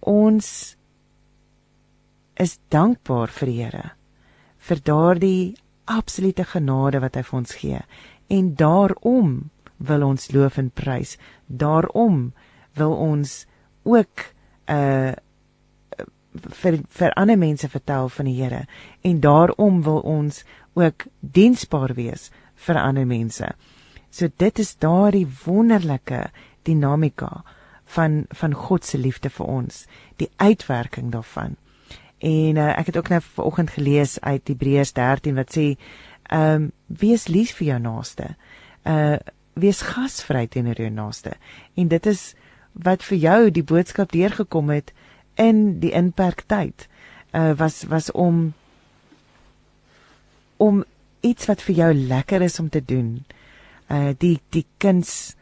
[0.00, 0.76] ons
[2.36, 3.96] is dankbaar vir die Here
[4.68, 5.54] vir daardie
[5.86, 7.82] absolute genade wat hy vir ons gee
[8.36, 9.36] en daarom
[9.76, 11.16] wil ons loof en prys.
[11.46, 12.32] Daarom
[12.74, 13.44] wil ons
[13.84, 14.26] ook
[14.66, 15.14] uh
[16.36, 18.66] vir vir ander mense vertel van die Here
[19.08, 20.42] en daarom wil ons
[20.76, 22.28] ook diensbaar wees
[22.66, 23.48] vir ander mense.
[24.10, 26.26] So dit is daardie wonderlike
[26.68, 27.42] dinamika
[27.96, 29.86] van van God se liefde vir ons,
[30.16, 31.56] die uitwerking daarvan.
[32.26, 35.66] En uh, ek het ook nou vanoggend gelees uit Hebreërs 13 wat sê,
[36.26, 38.34] ehm um, wees lief vir jou naaste.
[38.82, 39.18] Uh
[39.56, 41.32] wees gasvry teenoor jou naaste.
[41.80, 42.34] En dit is
[42.72, 44.92] wat vir jou die boodskap deurgekom het
[45.40, 46.88] in die inperktyd.
[47.32, 48.52] Uh was was om
[50.56, 50.84] om
[51.20, 53.24] iets wat vir jou lekker is om te doen.
[53.88, 55.36] Uh die die kuns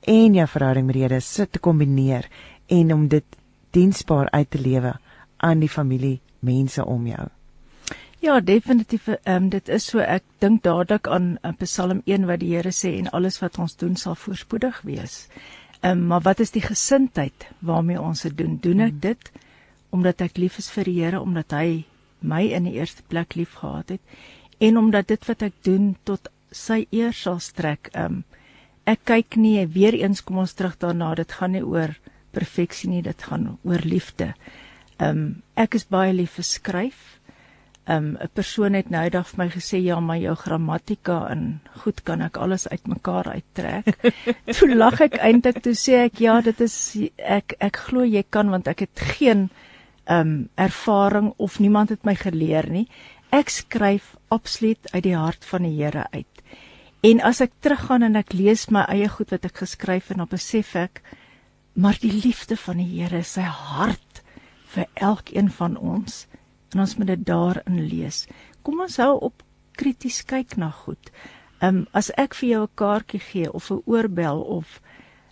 [0.00, 2.28] en jou verhouding met Here sit te kombineer
[2.66, 3.24] en om dit
[3.70, 4.94] diensbaar uit te lewe
[5.36, 7.28] aan die familie mense om jou.
[8.20, 9.08] Ja, definitief.
[9.08, 12.72] Ehm um, dit is so ek dink dadelik aan uh, Psalm 1 wat die Here
[12.74, 15.28] sê en alles wat ons doen sal voorspoedig wees.
[15.80, 18.58] Ehm um, maar wat is die gesindheid waarmee ons dit doen?
[18.60, 19.00] Doen ek hmm.
[19.00, 19.30] dit
[19.90, 21.84] omdat ek lief is vir die Here omdat hy
[22.20, 24.02] my in die eerste plek liefgehad het
[24.58, 27.92] en omdat dit wat ek doen tot sy eer sal strek.
[27.94, 28.24] Ehm um,
[28.88, 31.94] ek kyk nie weer eens kom ons terug daarna dit gaan nie oor
[32.32, 34.34] perfeksie nie dit gaan oor liefde.
[34.34, 34.66] Ehm
[35.04, 37.18] um, ek is baie lief vir skryf.
[37.88, 41.60] Ehm um, 'n persoon het nou eendag vir my gesê ja, maar jou grammatika en
[41.84, 44.12] goed kan ek alles uitmekaar uittrek.
[44.58, 48.50] toe lag ek eintlik toe sê ek ja, dit is ek ek glo jy kan
[48.50, 49.48] want ek het geen
[50.04, 52.88] ehm um, ervaring of niemand het my geleer nie.
[53.30, 56.44] Ek skryf absoluut uit die hart van die Here uit.
[57.02, 60.30] En as ek teruggaan en ek lees my eie goed wat ek geskryf en dan
[60.30, 61.02] besef ek
[61.78, 64.22] maar die liefde van die Here sy hart
[64.74, 66.26] vir elkeen van ons
[66.74, 68.26] en ons moet dit daarin lees.
[68.62, 69.42] Kom ons hou op
[69.78, 71.12] krities kyk na goed.
[71.58, 74.80] Ehm um, as ek vir jou 'n kaartjie gee of 'n oorbel of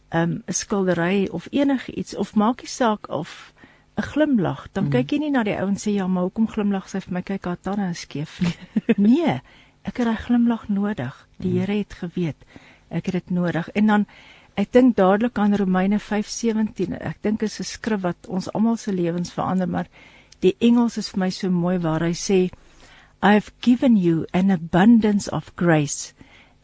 [0.08, 3.52] ehm, 'n um, skildery of enigiets of maak nie saak of
[3.96, 4.90] 'n glimlag, dan mm.
[4.90, 7.22] kyk jy nie na die ou en sê ja, maar hoekom glimlag sy vir my
[7.22, 8.56] kyk haar tande skeef nie.
[9.08, 9.40] nee,
[9.82, 11.28] ek het daai glimlag nodig.
[11.38, 11.58] Die mm.
[11.58, 12.44] Here het geweet
[12.88, 13.68] ek het dit nodig.
[13.68, 14.06] En dan
[14.56, 16.96] ek dink dadelik aan Romeine 5:17.
[17.00, 19.88] Ek dink dit is 'n skrif wat ons almal se lewens verander, maar
[20.40, 22.50] die Engels is vir my so mooi waar hy sê
[23.22, 26.12] I have given you an abundance of grace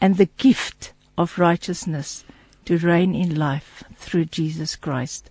[0.01, 2.25] and the gift of righteousness
[2.65, 5.31] to reign in life through Jesus Christ.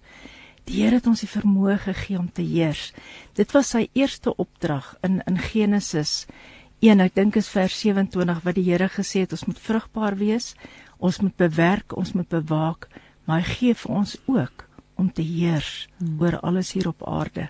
[0.65, 2.91] Die Here het ons die vermoë gegee om te heers.
[3.35, 6.25] Dit was sy eerste opdrag in in Genesis
[6.81, 10.55] 1, ek dink is vers 27 wat die Here gesê het ons moet vrugbaar wees,
[11.01, 12.87] ons moet bewerk, ons moet bewaak,
[13.25, 14.65] maar hy gee vir ons ook
[15.01, 16.19] om te heers hmm.
[16.21, 17.49] oor alles hier op aarde.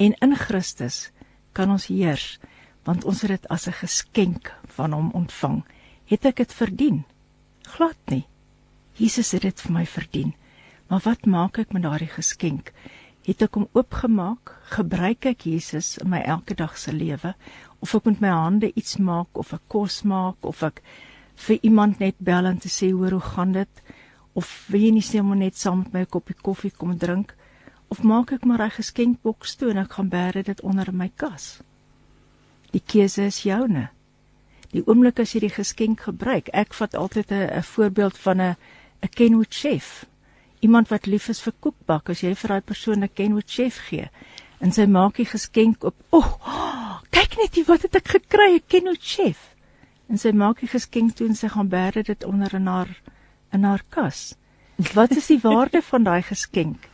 [0.00, 1.10] En in Christus
[1.52, 2.38] kan ons heers
[2.82, 5.62] want ons het dit as 'n geskenk van hom ontvang.
[6.10, 7.04] Het ek dit verdien?
[7.62, 8.26] Glad nie.
[8.98, 10.34] Jesus het dit vir my verdien.
[10.88, 12.72] Maar wat maak ek met daardie geskenk?
[13.22, 14.58] Het ek hom oopgemaak?
[14.74, 17.34] Gebruik ek Jesus in my elke dag se lewe?
[17.80, 20.82] Of ek met my hande iets maak of ek kos maak of ek
[21.34, 23.82] vir iemand net bel en te sê hoor hoe gaan dit?
[24.34, 27.34] Of wil jy nie om net saam met my 'n koppie koffie kom drink?
[27.88, 31.60] Of maak ek maar 'n geskenkboks toe en ek gaan bære dit onder my kas?
[32.72, 33.90] Die keuse is joune.
[34.72, 38.56] Die oomblik as jy die geskenk gebruik, ek vat altyd 'n voorbeeld van 'n
[39.02, 40.06] 'n Kenwood chef.
[40.60, 44.08] Iemand wat lief is vir koekbak, as jy vir daai persoon 'n Kenwood chef gee
[44.60, 48.54] en sy maak die geskenk op, o, oh, kyk net hier wat het ek gekry,
[48.54, 49.51] 'n Kenwood chef.
[50.12, 52.90] En sy maak die geskenk toe en sy gaan bære dit onder in haar
[53.52, 54.34] in haar kas.
[54.92, 56.88] Wat is die waarde van daai geskenk?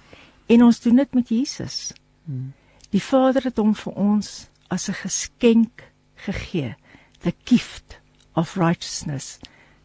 [0.46, 1.92] En ons doen dit met Jesus.
[2.24, 2.52] Hmm.
[2.94, 6.76] Die Vader het hom vir ons as 'n geskenk gegee,
[7.22, 7.98] the gift
[8.34, 9.38] of righteousness,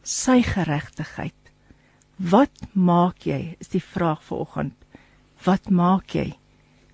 [0.04, 1.34] sy geregtigheid.
[2.18, 3.56] Wat maak jy?
[3.60, 4.76] Is die vraag vanoggend.
[5.44, 6.38] Wat maak jy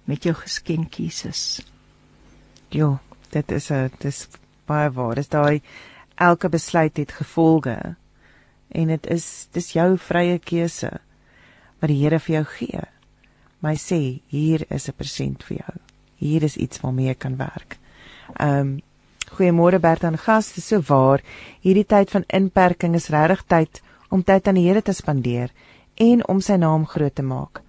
[0.06, 1.62] met jou geskenk Jesus?
[2.70, 3.00] Jo,
[3.32, 4.28] dit is 'n dis
[4.66, 5.16] baie waar.
[5.16, 5.62] Dis daai
[6.20, 7.96] elke besluit het gevolge
[8.70, 10.92] en dit is dis jou vrye keuse
[11.80, 12.82] wat die Here vir jou gee.
[13.62, 15.80] My sê, hier is 'n persent vir jou
[16.20, 17.80] hier is iets waarmee jy kan werk.
[18.36, 18.78] Ehm um,
[19.30, 21.22] goeiemôre Bert aan gas, dis so waar.
[21.62, 25.52] Hierdie tyd van inperking is regtig tyd om tyd aan die Here te spandeer
[25.96, 27.62] en om sy naam groot te maak.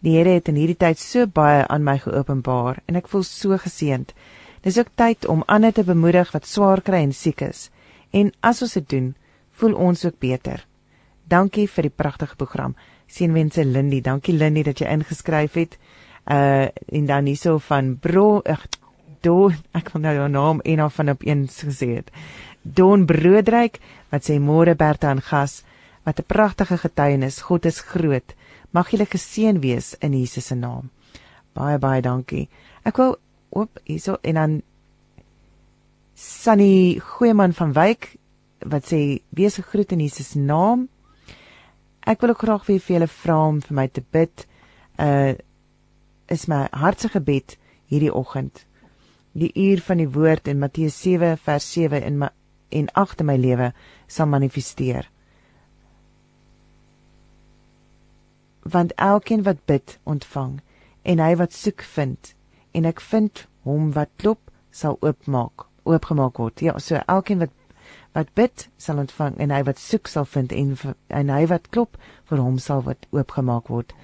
[0.00, 3.58] Die Here het in hierdie tyd so baie aan my geopenbaar en ek voel so
[3.58, 4.14] geseënd.
[4.62, 7.68] Dis ook tyd om ander te bemoedig wat swaar kry en siek is.
[8.12, 9.14] En as ons dit doen,
[9.58, 10.66] voel ons ook beter.
[11.28, 12.76] Dankie vir die pragtige program.
[13.06, 14.00] Seënwense Lindy.
[14.00, 15.78] Dankie Lindy dat jy ingeskryf het
[16.30, 18.68] uh en dan hierso van bro ag
[19.22, 22.10] Don ek wil nou jou naam en af van op eens gesê het.
[22.62, 23.78] Don Broodryk
[24.10, 25.62] wat sê môre Bertha en gas
[26.02, 27.42] wat 'n pragtige getuienis.
[27.42, 28.34] God is groot.
[28.70, 30.90] Mag julle geseën wees in Jesus se naam.
[31.54, 32.48] Baie baie dankie.
[32.82, 33.16] Ek wil
[33.50, 34.62] oop hierso en dan
[36.22, 38.12] Sunny Goeieman van Wyk
[38.70, 38.98] wat sê
[39.34, 40.84] wees gegroet in Jesus se naam.
[42.06, 44.44] Ek wil ook graag vir julle vra om vir my te bid.
[44.98, 45.34] Uh
[46.30, 47.56] is my hartse gebed
[47.90, 48.62] hierdie oggend.
[49.34, 52.30] Die uur van die woord in Matteus 7 vers 7 in my
[52.70, 53.72] en agter my lewe
[54.06, 55.10] sal manifesteer.
[58.62, 60.60] Want elkeen wat bid, ontvang
[61.02, 62.32] en hy wat soek vind
[62.72, 66.60] en ek vind hom wat klop sal oopmaak, oopgemaak word.
[66.60, 67.50] Ja, so elkeen wat
[68.12, 70.74] wat bid sal ontvang en hy wat soek sal vind en
[71.08, 71.96] en hy wat klop
[72.28, 73.94] vir hom sal wat oopgemaak word.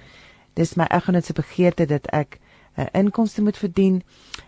[0.57, 2.39] Dis my eggenoot se begeerte dat ek
[2.77, 4.01] 'n uh, inkomste moet verdien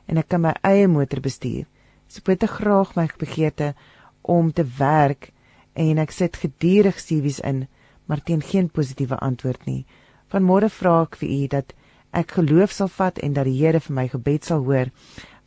[0.07, 1.65] en ek kan my eie motor bestuur.
[2.07, 3.73] So ek het graag my begeerte
[4.21, 5.31] om te werk
[5.73, 7.67] en ek sit gedurig CV's in,
[8.05, 9.85] maar teen geen positiewe antwoord nie.
[10.31, 11.73] Vanmôre vra ek vir u dat
[12.11, 14.91] ek geloof sal vat en dat die Here vir my gebed sal hoor,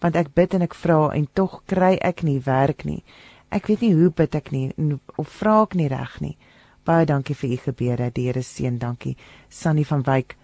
[0.05, 3.00] want ek bid en ek vra en tog kry ek nie werk nie.
[3.48, 4.68] Ek weet nie hoe bid ek nie
[5.16, 6.36] of vra ek nie reg nie.
[6.84, 8.11] Baie dankie vir u gebede.
[8.12, 8.76] Die Here seën.
[8.78, 9.16] Dankie.
[9.48, 10.36] Sannie van Wyk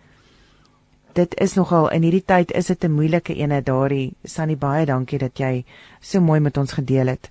[1.15, 5.19] dit is nogal in hierdie tyd is dit 'n moeilike ene daardie Sunny baie dankie
[5.19, 5.65] dat jy
[6.01, 7.31] so mooi met ons gedeel het.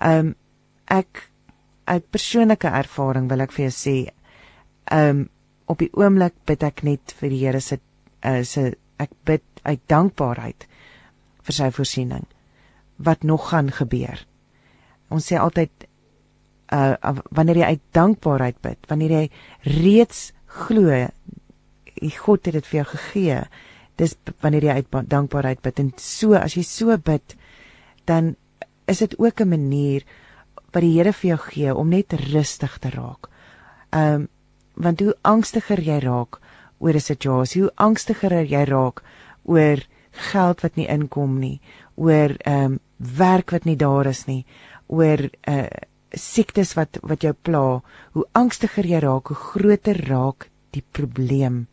[0.00, 0.34] Um
[0.86, 1.30] ek
[1.84, 4.10] uit persoonlike ervaring wil ek vir jou sê
[4.90, 5.28] um
[5.66, 7.78] op die oomblik bid ek net vir die Here se
[8.24, 10.66] uh, se ek bid uit dankbaarheid
[11.42, 12.26] vir sy voorsiening
[12.96, 14.26] wat nog gaan gebeur.
[15.10, 15.88] Ons sê altyd
[16.72, 16.94] uh
[17.30, 19.26] wanneer jy uit dankbaarheid bid, wanneer jy
[19.64, 21.08] reeds glo
[22.10, 23.38] God het dit vir jou gegee.
[24.00, 27.36] Dis wanneer jy uit dankbaarheid bid en so as jy so bid,
[28.08, 28.34] dan
[28.90, 30.02] is dit ook 'n manier
[30.72, 33.28] wat die Here vir jou gee om net rustig te raak.
[33.90, 34.28] Um,
[34.74, 36.40] want hoe angstiger jy raak
[36.78, 39.02] oor 'n situasie, hoe angstiger jy raak
[39.44, 39.78] oor
[40.12, 41.60] geld wat nie inkom nie,
[41.94, 44.44] oor ehm um, werk wat nie daar is nie,
[44.86, 45.66] oor 'n uh, eh,
[46.10, 47.82] siektes wat wat jou pla,
[48.12, 51.66] hoe angstiger jy raak, hoe groter raak die probleem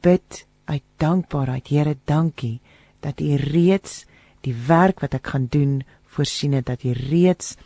[0.00, 1.68] bid uit dankbaarheid.
[1.68, 2.60] Here, dankie
[3.00, 4.04] dat U reeds
[4.40, 7.56] die werk wat ek gaan doen voorsien het dat U reeds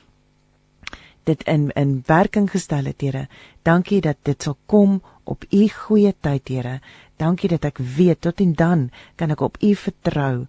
[1.24, 3.28] dit in in werking gestel het, Here.
[3.62, 6.80] Dankie dat dit sal kom op U goeie tyd, Here.
[7.16, 10.46] Dankie dat ek weet tot en dan kan ek op U vertrou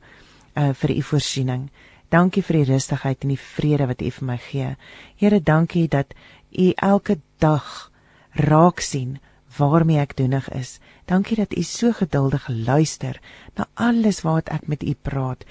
[0.56, 1.70] uh vir U voorsiening.
[2.10, 4.76] Dankie vir die rustigheid en die vrede wat U vir my gee.
[5.18, 6.14] Here, dankie dat
[6.52, 7.92] U elke dag
[8.34, 9.20] raak sien
[9.58, 10.80] waarmee ek doenig is.
[11.06, 13.20] Dankie dat u so geduldig luister
[13.56, 15.46] na alles wat ek met u praat.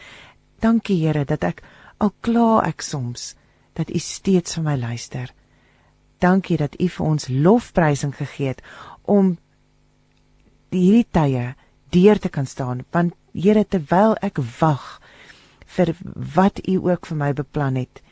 [0.61, 1.63] Dankie Here dat ek
[1.99, 3.35] al kla ek soms
[3.79, 5.31] dat u steeds vir my luister.
[6.19, 8.63] Dankie dat u vir ons lofprysing gegee het
[9.03, 9.37] om
[10.75, 11.53] hierdie tye
[11.93, 15.01] deur te kan staan want Here terwyl ek wag
[15.73, 15.95] vir
[16.37, 18.03] wat u ook vir my beplan het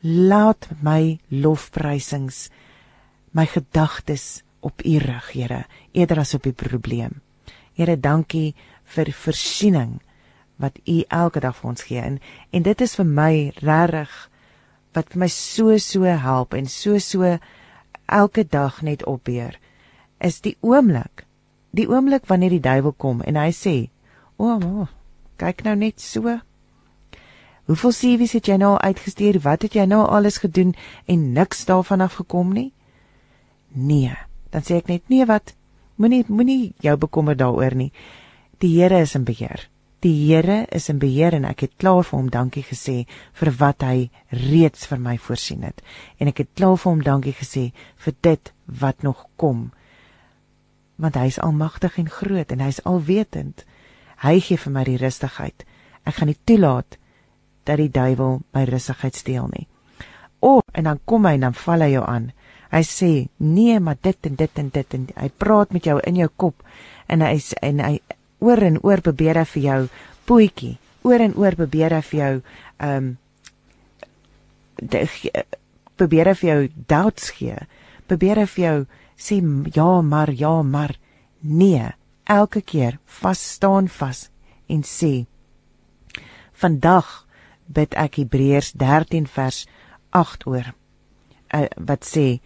[0.00, 2.46] laat my lofprysings
[3.36, 7.20] my gedagtes op u rig Here eerder as op die probleem.
[7.76, 9.98] Here dankie vir voorsiening
[10.56, 12.00] wat u elke dag vir ons gee.
[12.00, 12.18] En
[12.50, 14.16] en dit is vir my regtig
[14.96, 17.36] wat vir my so so help en so so
[18.06, 19.58] elke dag net opbeer
[20.24, 21.26] is die oomblik
[21.76, 23.76] die oomblik wanneer die duiwel kom en hy sê
[24.36, 24.88] o oh,
[25.40, 26.38] kyk nou net so.
[27.66, 29.40] Hoeveel sewies het jy nou uitgestuur?
[29.42, 30.74] Wat het jy nou alles gedoen
[31.10, 32.70] en niks daarvan af gekom nie?
[33.74, 34.14] Nee.
[34.54, 35.56] Dan sê ek net nee wat?
[35.96, 37.90] Moenie moenie jou bekommer daaroor nie.
[38.62, 39.66] Die Here is in beheer.
[40.04, 43.02] Die Here is in beheer en ek het klaar vir hom dankie gesê
[43.40, 45.82] vir wat hy reeds vir my voorsien het.
[46.20, 47.70] En ek het klaar vir hom dankie gesê
[48.04, 48.52] vir dit
[48.84, 49.72] wat nog kom.
[50.96, 53.64] Want hy is almagtig en groot en hy is alwetend.
[54.24, 55.66] Hy gee vir my die rustigheid.
[56.06, 56.96] Ek gaan nie toelaat
[57.66, 59.66] dat die duiwel my rustigheid steel nie.
[60.40, 62.30] O, oh, en dan kom hy en dan val hy jou aan.
[62.70, 66.16] Hy sê, "Nee, maar dit en dit en dit en hy praat met jou in
[66.16, 66.62] jou kop."
[67.08, 68.00] En hy en hy
[68.38, 69.88] oor en oor probeer hy vir jou
[70.24, 72.42] poetjie, oor en oor probeer hy vir jou
[72.78, 73.16] ehm um,
[75.96, 77.56] probeer hy vir jou doubts gee.
[78.06, 78.86] Probeer hy vir jou
[79.16, 79.40] sê
[79.74, 80.96] ja, maar ja, maar.
[81.40, 81.92] Nee,
[82.24, 84.30] elke keer vas staan vas
[84.66, 85.26] en sê
[86.52, 87.26] vandag
[87.66, 89.66] bid ek Hebreërs 13 vers
[90.10, 90.72] 8 oor.
[91.54, 92.40] Uh, wat sê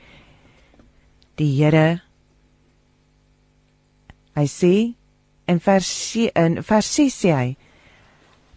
[1.41, 2.03] die Here
[4.37, 4.75] hy sê
[5.49, 5.91] in vers
[6.37, 7.49] in vers 6 sê hy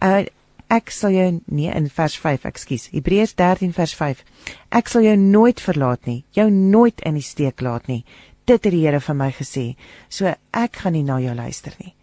[0.04, 0.24] uh,
[0.72, 4.22] ek sal jou nee in vers 5 ekskuus Hebreërs 13 vers 5
[4.70, 8.04] ek sal jou nooit verlaat nie jou nooit in die steek laat nie.
[8.44, 9.74] Dit het die Here vir my gesê
[10.08, 11.94] so ek gaan nie na jou luister nie.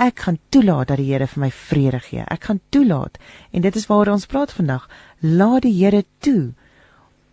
[0.00, 2.24] Ek gaan toelaat dat die Here vir my vrede gee.
[2.24, 3.18] Ek gaan toelaat
[3.52, 4.88] en dit is waaroor ons praat vandag.
[5.20, 6.54] Laat die Here toe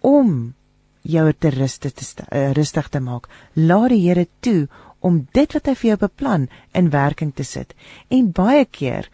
[0.02, 0.54] om
[1.02, 3.30] jou te rustig te uh, rustig te maak.
[3.56, 4.68] Laat die Here toe
[5.00, 7.74] om dit wat hy vir jou beplan in werking te sit.
[8.10, 9.08] En baie keer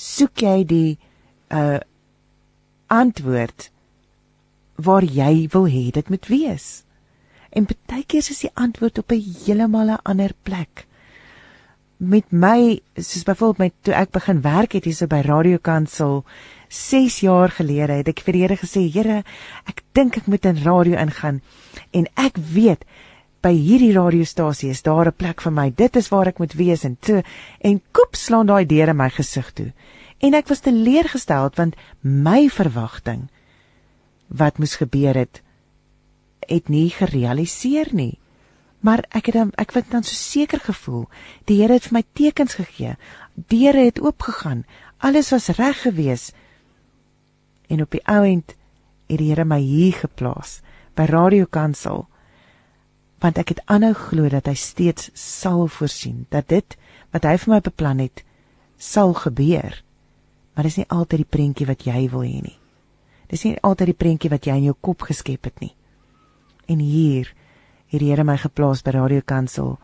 [0.00, 0.98] soek jy die
[1.52, 1.80] uh
[2.90, 3.68] antwoord
[4.82, 6.82] waar jy wil hê dit moet wees.
[7.54, 10.86] En baie keer is die antwoord op 'n heeltemal 'n ander plek.
[11.98, 16.24] Met my, soos byvoorbeeld my toe ek begin werk het hierso by Radio Kansel
[16.68, 19.22] 6 jaar gelede, het ek vir die Here gesê, Here,
[19.66, 21.42] ek dink ek moet in radio ingaan
[21.90, 22.84] en ek weet
[23.40, 25.70] by hierdie radiostasie is daar 'n plek vir my.
[25.70, 27.22] Dit is waar ek moet wees en toe
[27.60, 29.72] en koop slaan daai deure my gesig toe.
[30.20, 33.28] En ek was teleurgesteld want my verwagting
[34.28, 35.42] wat moes gebeur het
[36.48, 38.18] het nie gerealiseer nie.
[38.80, 41.08] Maar ek het dan ek het dan so seker gevoel.
[41.44, 42.96] Die Here het vir my tekens gegee.
[43.34, 44.64] Deure het oopgegaan.
[44.98, 46.32] Alles was reg gewees.
[47.68, 48.56] En op die ou end
[49.08, 50.60] het die Here my hier geplaas
[50.94, 52.08] by Radio Kansel
[53.20, 56.76] want ek het aanhou glo dat hy steeds sal voorsien dat dit
[57.12, 58.24] wat hy vir my beplan het
[58.80, 59.82] sal gebeur.
[60.54, 62.56] Maar dis nie altyd die prentjie wat jy wil hê nie.
[63.30, 65.74] Dis nie altyd die prentjie wat jy in jou kop geskep het nie.
[66.66, 67.28] En hier
[67.90, 69.74] het die Here my geplaas by Radio Kansel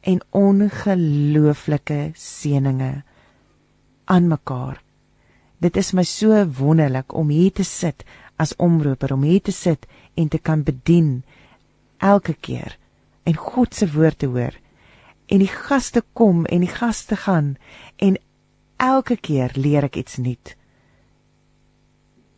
[0.00, 3.02] en ongelooflike seëninge
[4.10, 4.80] aan mekaar.
[5.60, 8.04] Dit is my so wonderlik om hier te sit
[8.40, 9.84] as omroeper, om hier te sit
[10.16, 11.22] en te kan bedien
[12.00, 12.76] elke keer
[13.28, 14.56] en God se woord te hoor.
[15.30, 17.54] En die gaste kom en die gaste gaan
[17.96, 18.18] en
[18.80, 20.54] elke keer leer ek iets nuut.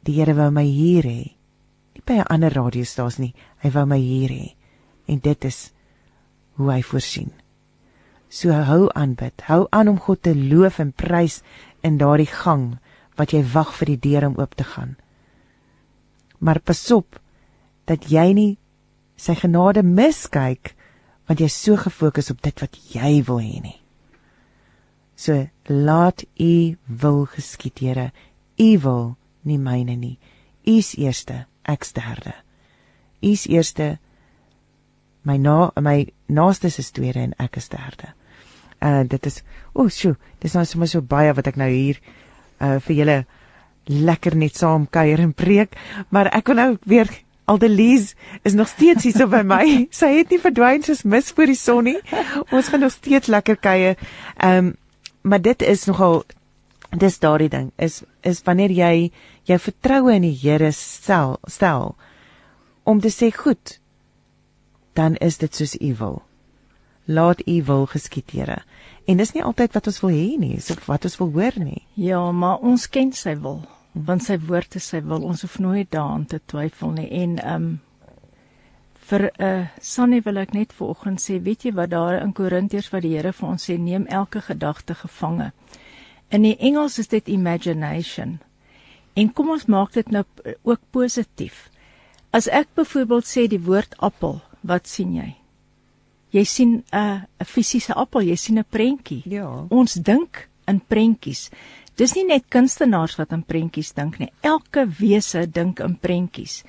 [0.03, 1.23] Die Here wou my hier hê.
[1.95, 3.35] Nie by 'n ander radiostasie nie.
[3.63, 4.55] Hy wou my hier hê.
[5.07, 5.73] En dit is
[6.57, 7.31] hoe hy voorsien.
[8.29, 9.43] So hou aan bid.
[9.47, 11.43] Hou aan om God te loof en prys
[11.83, 12.79] in daardie gang
[13.17, 14.97] wat jy wag vir die deur om oop te gaan.
[16.39, 17.21] Maar pasop
[17.85, 18.59] dat jy nie
[19.17, 20.75] sy genade miskyk
[21.29, 23.79] want jy is so gefokus op dit wat jy wil hê nie.
[25.17, 28.11] So laat u wil geskied, Here.
[28.59, 30.19] U wil nie myne nie.
[30.67, 32.35] U's eerste, ek's derde.
[33.23, 33.99] U's eerste.
[35.23, 38.15] My na my naaste is tweede en ek is derde.
[38.83, 39.43] En uh, dit is
[39.73, 42.01] o, oh, sjoe, dis nou sommer so baie wat ek nou hier
[42.63, 43.19] uh vir julle
[43.87, 45.75] lekker net saam kuier en preek,
[46.11, 47.11] maar ek wil nou weer
[47.45, 49.65] Aldelise is nog steeds hier so by my.
[50.01, 51.99] Sy het nie verdwyn soos mis voor die son nie.
[52.51, 53.99] Ons gaan nog steeds lekker kuier.
[54.37, 54.73] Ehm um,
[55.23, 56.25] maar dit is nogal
[56.99, 59.11] dis daardie ding is is wanneer jy
[59.47, 61.95] jou vertroue in die Here stel stel
[62.83, 63.79] om te sê goed
[64.99, 66.23] dan is dit soos u wil.
[67.05, 68.63] Laat u wil geskied, Here.
[69.07, 71.83] En dis nie altyd wat ons wil hê nie, dis wat ons wil hoor nie.
[71.95, 73.63] Ja, maar ons ken sy wil
[73.93, 75.25] want sy woord is sy wil.
[75.25, 77.09] Ons hoef nooit daaraan te twyfel nie.
[77.23, 77.67] En um
[79.09, 82.91] vir 'n uh, Sannie wil ek net vanoggend sê weet jy wat daar in Korintiërs
[82.93, 85.53] wat die Here vir ons sê neem elke gedagte gevange.
[86.31, 88.39] In die Engels is dit imagination.
[89.15, 90.25] En kom ons maak dit nou
[90.63, 91.69] ook positief.
[92.31, 95.35] As ek byvoorbeeld sê die woord appel wat sien jy?
[96.33, 99.23] Jy sien 'n uh, 'n fisiese appel jy sien 'n prentjie.
[99.25, 99.67] Ja.
[99.69, 101.51] Ons dink in prentjies
[102.01, 104.31] Dis nie net kunstenaars wat aan prentjies dink nie.
[104.41, 106.63] Elke wese dink in prentjies.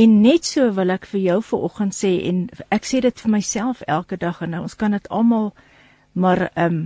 [0.00, 3.84] En net so wil ek vir jou vanoggend sê en ek sê dit vir myself
[3.86, 5.52] elke dag en nou ons kan dit almal
[6.14, 6.84] maar ehm um,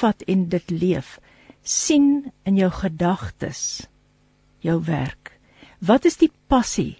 [0.00, 1.18] vat en dit leef.
[1.62, 3.86] sien in jou gedagtes
[4.60, 5.32] jou werk.
[5.78, 6.96] Wat is die passie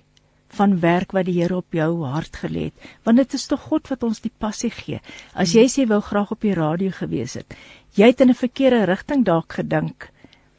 [0.57, 2.89] van werk wat die Here op jou hart gelê het?
[3.05, 5.01] Want dit is tog God wat ons die passie gee.
[5.35, 7.55] As jy sê wou graag op die radio gewees het,
[7.95, 10.11] jy het in 'n verkeerde rigting dalk gedink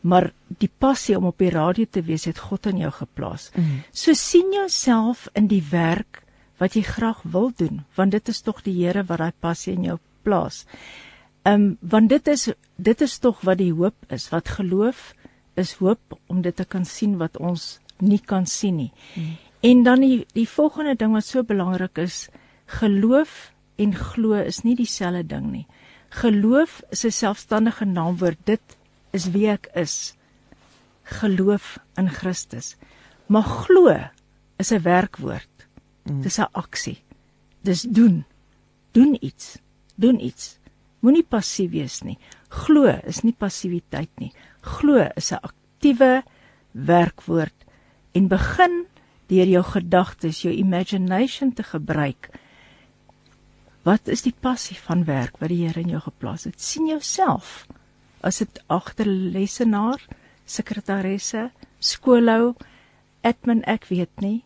[0.02, 0.32] maar
[0.62, 3.52] die passie om op die radio te wees het God in jou geplaas.
[3.56, 3.84] Mm.
[3.94, 6.24] So sien jouself in die werk
[6.62, 9.86] wat jy graag wil doen, want dit is tog die Here wat daai passie in
[9.92, 10.66] jou plaas.
[11.46, 15.14] Ehm um, want dit is dit is tog wat die hoop is, wat geloof
[15.58, 18.92] is hoop om dit te kan sien wat ons nie kan sien nie.
[19.16, 19.38] Mm.
[19.62, 22.30] En dan die die volgende ding wat so belangrik is,
[22.66, 25.68] geloof en glo is nie dieselfde ding nie.
[26.09, 28.39] Geloof is 'n selfstandige naamwoord.
[28.43, 28.78] Dit
[29.12, 30.16] is wie ek is.
[31.03, 32.76] Geloof in Christus.
[33.26, 33.99] Maar glo
[34.57, 35.68] is 'n werkwoord.
[36.03, 36.22] Mm.
[36.22, 37.03] Dis 'n aksie.
[37.62, 38.26] Dis doen.
[38.91, 39.57] Doen iets.
[39.95, 40.57] Doen iets.
[40.99, 42.18] Moenie passief wees nie.
[42.49, 44.34] Glo is nie passiwiteit nie.
[44.62, 46.24] Glo is 'n aktiewe
[46.72, 47.66] werkwoord
[48.12, 48.86] en begin
[49.32, 52.30] deur jou gedagtes, jou imagination te gebruik.
[53.88, 56.60] Wat is die passie van werk wat die Here in jou geplaas het?
[56.62, 57.66] sien jouself
[58.22, 60.02] as dit agterlesenaar,
[60.46, 61.48] sekretaresse,
[61.82, 62.54] skoolhou,
[63.26, 64.44] admin ek weet nie,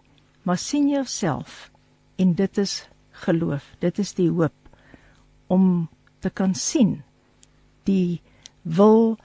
[0.47, 1.69] maar sien jouself
[2.15, 2.85] en dit is
[3.25, 4.55] geloof, dit is die hoop
[5.51, 5.89] om
[6.23, 7.01] te kan sien
[7.83, 8.21] die
[8.63, 9.17] wil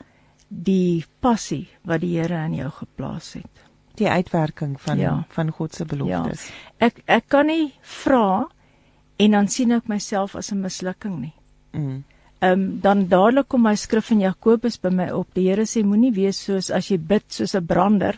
[0.49, 3.70] die passie wat die Here in jou geplaas het
[4.01, 5.13] die uitwerking van ja.
[5.35, 6.47] van God se beloftes.
[6.49, 6.89] Ja.
[6.89, 7.73] Ek ek kan nie
[8.03, 8.49] vra
[9.21, 11.35] en dan sien ek myself as 'n mislukking nie.
[11.73, 12.05] Mm
[12.41, 15.29] ehm um, dan dadelik kom my skrif in Jakobus by my op.
[15.35, 18.17] Die Here sê moenie wees soos as jy bid soos 'n brander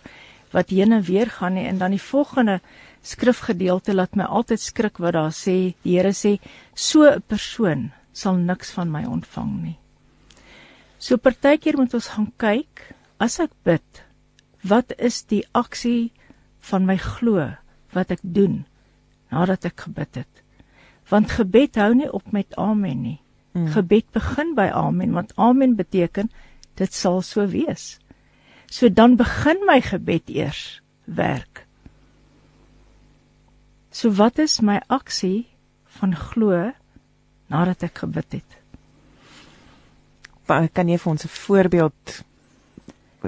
[0.52, 2.60] wat heen en weer gaan nie en dan die volgende
[3.02, 6.38] skrifgedeelte laat my altyd skrik wat daar sê die Here sê
[6.74, 9.78] so 'n persoon sal niks van my ontvang nie.
[10.98, 14.04] So partykeer moet ons gaan kyk as ek bid
[14.62, 16.12] wat is die aksie
[16.62, 17.50] van my glo
[17.92, 18.62] wat ek doen
[19.32, 20.42] nadat ek gebid het.
[21.10, 23.18] Want gebed hou nie op met amen nie.
[23.52, 23.68] Mm.
[23.74, 26.30] Gebed begin by amen want amen beteken
[26.78, 27.98] dit sal so wees.
[28.72, 31.66] So dan begin my gebed eers werk.
[33.92, 35.50] So wat is my aksie
[35.98, 36.70] van glo
[37.52, 38.58] nadat ek gebid het?
[40.48, 42.24] Kan jy vir ons 'n voorbeeld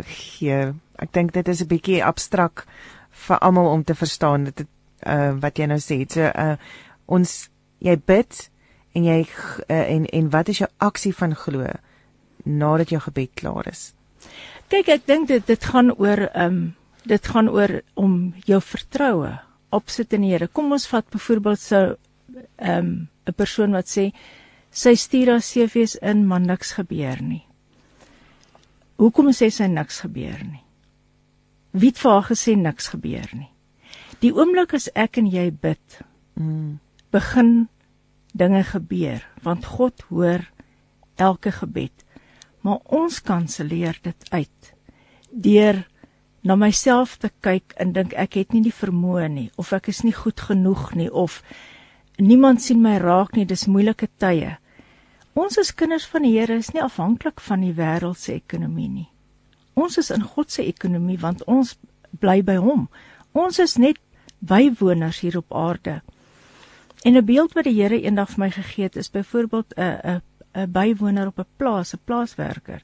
[0.04, 0.72] gee?
[0.98, 2.66] Ek dink dit is 'n bietjie abstrak
[3.10, 4.66] vir almal om te verstaan dit
[5.06, 6.04] uh, wat jy nou sê.
[6.10, 6.56] So uh,
[7.06, 8.50] ons jy bid
[8.94, 9.26] en jy
[9.68, 11.66] uh, en en wat is jou aksie van glo
[12.44, 13.94] nadat jou gebed klaar is?
[14.68, 16.74] Kyk, ek dink dit dit gaan oor ehm um,
[17.04, 19.34] dit gaan oor om jou vertroue
[19.76, 20.48] opsit in die Here.
[20.48, 21.96] Kom ons vat byvoorbeeld so
[22.56, 24.12] ehm um, 'n persoon wat sê
[24.70, 27.44] sy stuur haar CV's in, maar niks gebeur nie.
[28.98, 30.63] Hoekom sê sy niks gebeur nie?
[31.74, 33.50] Wie het vir haar gesê niks gebeur nie?
[34.22, 35.98] Die oomblik as ek en jy bid,
[36.38, 36.78] mm.
[37.12, 37.66] begin
[38.34, 40.46] dinge gebeur want God hoor
[41.18, 41.92] elke gebed.
[42.62, 44.70] Maar ons kanselleer dit uit
[45.34, 45.82] deur
[46.46, 50.04] na myself te kyk en dink ek het nie die vermoë nie of ek is
[50.06, 51.40] nie goed genoeg nie of
[52.22, 54.54] niemand sien my raak nie, dis moeilike tye.
[55.34, 59.08] Ons as kinders van die Here is nie afhanklik van die wêreld se ekonomie nie.
[59.74, 61.76] Ons is in God se ekonomie want ons
[62.20, 62.88] bly by hom.
[63.32, 63.98] Ons is net
[64.38, 66.02] bywoners hier op aarde.
[67.04, 70.22] En 'n beeld wat die Here eendag vir my gegee het is byvoorbeeld 'n 'n
[70.54, 72.82] 'n bywoner op 'n plaas, 'n plaaswerker.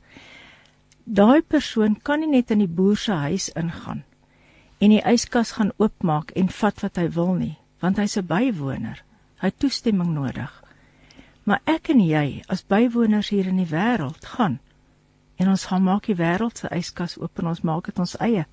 [1.04, 4.04] Daai persoon kan nie net in die boer se huis ingaan
[4.78, 9.02] en die yskas gaan oopmaak en vat wat hy wil nie, want hy's 'n bywoner.
[9.40, 10.64] Hy het toestemming nodig.
[11.44, 14.60] Maar ek en jy as bywoners hier in die wêreld gaan
[15.40, 18.44] en ons gaan maak die wêreld se yskas oop en ons maak dit ons eie.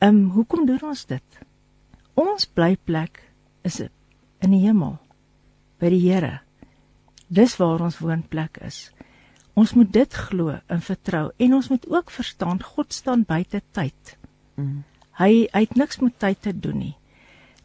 [0.00, 1.40] Ehm um, hoekom doen ons dit?
[2.18, 3.22] Ons blyplek
[3.64, 4.96] is in die hemel
[5.80, 6.40] by die Here.
[7.28, 8.88] Dis waar ons woonplek is.
[9.54, 14.16] Ons moet dit glo en vertrou en ons moet ook verstaan God staan buite tyd.
[14.56, 14.82] Mm.
[15.20, 16.96] Hy hy het niks met tyd te doen nie.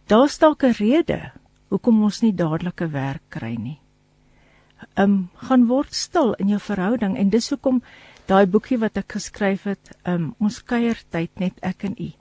[0.08, 1.32] Daar's dalk 'n rede
[1.70, 3.80] hoekom ons nie dadelike werk kry nie.
[4.98, 7.82] Um gaan word stil in jou verhouding en dis hoekom
[8.30, 12.12] daai boekie wat ek geskryf het, um ons kuier tyd net ek en u.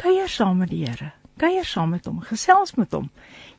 [0.00, 1.12] Kuier saam met die Here.
[1.38, 3.10] Kuier saam met hom, gesels met hom.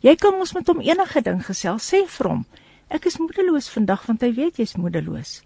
[0.04, 2.46] Jy kan ons met hom enige ding gesels, sê vir hom.
[2.90, 5.42] Ek is moedeloos vandag want hy weet jy's moedeloos.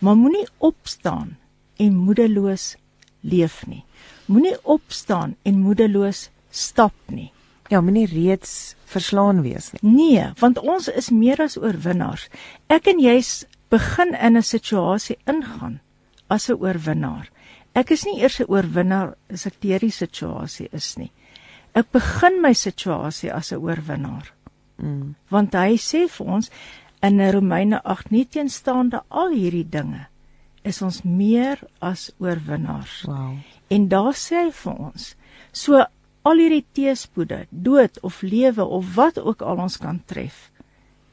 [0.00, 1.36] Maar moenie opstaan
[1.78, 2.76] en moedeloos
[3.20, 3.82] leef nie.
[4.26, 7.32] Moenie opstaan en moedeloos stap nie.
[7.68, 9.82] Ja, moenie reeds verslaan wees nie.
[9.82, 12.28] Nee, want ons is meer as oorwinnaars.
[12.72, 15.80] Ek en jy's begin in 'n situasie ingaan
[16.28, 17.28] as 'n oorwinnaar.
[17.74, 21.12] Ek is nie eers 'n oorwinnaar as ek deur die situasie is nie.
[21.74, 24.32] Ek begin my situasie as 'n oorwinnaar.
[24.78, 25.14] Mm.
[25.28, 26.50] Want hy sê vir ons
[27.02, 30.08] in Romeine 8 nie teenstaande al hierdie dinge
[30.62, 33.02] is ons meer as oorwinnaars.
[33.06, 33.36] Wow.
[33.70, 35.14] En daar sê hy vir ons,
[35.52, 35.84] so
[36.28, 40.50] al hierdie teëspoede, dood of lewe of wat ook al ons kan tref,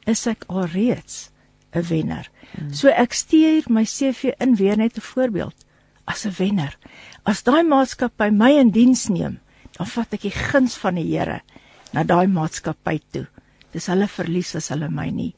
[0.06, 1.30] is ek alreeds
[1.74, 2.30] 'n wenner.
[2.56, 2.72] Mm.
[2.72, 5.56] So ek stuur my CV in weer net 'n voorbeeld
[6.04, 6.78] as 'n wenner.
[7.24, 9.40] As daai maatskappy my in diens neem,
[9.76, 11.40] dan vat ek die guns van die Here
[11.92, 13.26] na daai maatskappy toe
[13.76, 15.32] dis hulle verlies as hulle my nie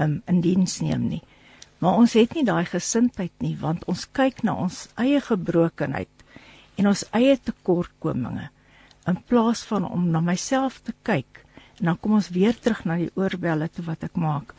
[0.00, 1.22] um, in diens neem nie.
[1.82, 6.24] Maar ons het nie daai gesindheid nie want ons kyk na ons eie gebrokenheid
[6.80, 8.48] en ons eie tekortkominge
[9.06, 11.44] in plaas van om na myself te kyk.
[11.78, 14.54] En dan kom ons weer terug na die oorbelle toe wat ek maak.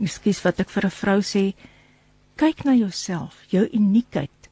[0.00, 1.54] Ekskuus wat ek vir 'n vrou sê,
[2.36, 4.48] kyk na jouself, jou uniekheid.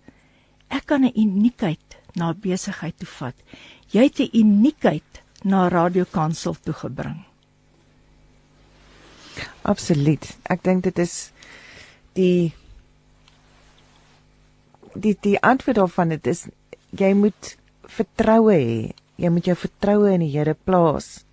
[0.68, 3.34] Ek kan 'n uniekheid na besigheid toe vat.
[3.92, 7.24] Jy het 'n uniekheid na radiokansel toe gebring.
[9.62, 10.36] Absoluut.
[10.48, 11.32] Ek dink dit is
[12.12, 12.54] die
[14.94, 16.46] die die antwoord daarvan dit is
[16.90, 17.56] jy moet
[17.88, 18.94] vertroue hê.
[19.18, 21.24] Jy moet jou vertroue in die Here plaas.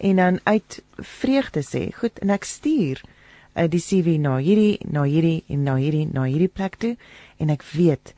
[0.00, 5.04] En dan uit vreugde sê, goed, en ek stuur uh, die CV na hierdie, na
[5.08, 6.94] hierdie en na hierdie, na hierdie plek toe
[7.40, 8.14] en ek weet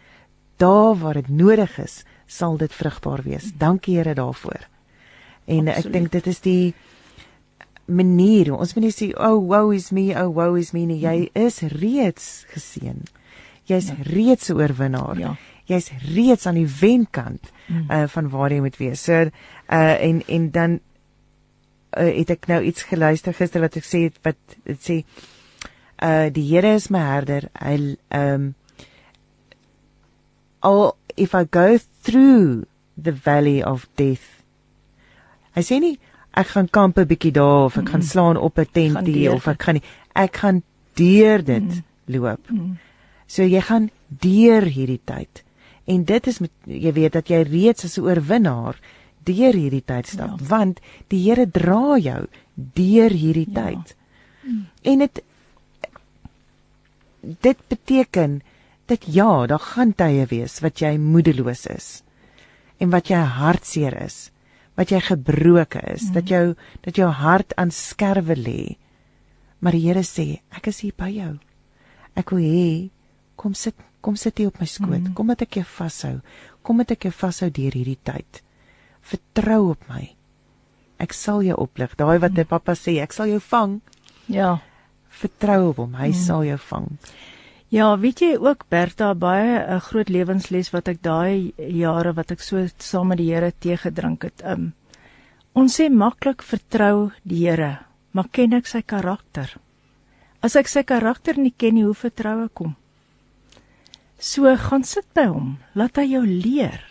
[0.62, 3.50] daar waar dit nodig is, sal dit vrugbaar wees.
[3.58, 4.68] Dankie Here daarvoor.
[5.50, 5.86] En Absoluut.
[5.86, 6.74] ek dink dit is die
[7.90, 8.52] manier.
[8.54, 11.00] Ons moet nie sê oh woe is me, oh woe is me nie.
[11.02, 13.02] Jy is reeds geseën.
[13.70, 13.98] Jy's ja.
[14.06, 15.18] reeds 'n oorwinnaar.
[15.18, 15.34] Ja.
[15.72, 17.86] Jy's reeds aan die wenkant mm.
[17.90, 19.02] uh van waar jy moet wees.
[19.02, 20.80] So uh en en dan
[21.96, 24.98] uh, het ek nou iets geluister gister wat ek sê wat dit sê
[26.02, 27.48] uh die Here is my herder.
[27.58, 28.54] Hy um
[30.62, 32.66] all if I go through
[32.96, 34.42] the valley of death.
[35.56, 35.96] Hy sê nie
[36.32, 37.92] ek gaan kamp 'n bietjie daar of ek mm -hmm.
[37.92, 40.62] gaan slaan op 'n tentie of ek gaan nie ek gaan
[40.94, 42.14] deur dit mm -hmm.
[42.14, 42.50] loop.
[42.50, 42.78] Mm -hmm.
[43.26, 45.44] So jy gaan deur hierdie tyd.
[45.84, 48.78] En dit is met jy weet dat jy reeds as 'n oorwinnaar
[49.24, 50.46] deur hierdie tyd stap ja.
[50.48, 53.62] want die Here dra jou deur hierdie ja.
[53.62, 53.96] tyd.
[54.42, 54.66] Mm.
[54.82, 55.22] En dit
[57.22, 58.42] dit beteken
[58.86, 62.02] dat ja, daar gaan tye wees wat jy moedeloos is
[62.78, 64.32] en wat jy hartseer is
[64.78, 66.14] wat jy gebroke is, mm.
[66.16, 66.44] dat jou
[66.84, 68.62] dat jou hart aan skerwe lê.
[69.62, 71.36] Maar die Here sê, ek is hier by jou.
[72.18, 72.68] Ek wil hê
[73.36, 75.00] kom sit kom sit hier op my skoot.
[75.00, 75.14] Mm.
[75.16, 76.16] Kom dat ek jou vashou.
[76.66, 78.42] Kom dat ek jou vashou deur hierdie tyd.
[79.02, 80.08] Vertrou op my.
[81.02, 81.94] Ek sal jou oplig.
[81.98, 82.50] Daai wat mm.
[82.50, 83.78] pappa sê, ek sal jou vang.
[84.30, 84.56] Ja.
[85.22, 85.94] Vertrou op hom.
[85.98, 86.18] Hy mm.
[86.18, 86.90] sal jou vang.
[87.72, 92.40] Ja, weet jy ook Bertha baie 'n groot lewensles wat ek daai jare wat ek
[92.44, 94.42] so saam met die Here tee gedrink het.
[94.44, 94.74] Um
[95.54, 97.78] ons sê maklik vertrou die Here,
[98.12, 99.56] maar ken ek sy karakter?
[100.42, 102.76] As ek sy karakter nie ken nie, hoe vertrou ek hom?
[104.22, 106.84] So gaan sit by hom, laat hy jou leer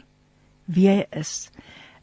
[0.68, 1.48] wie hy is.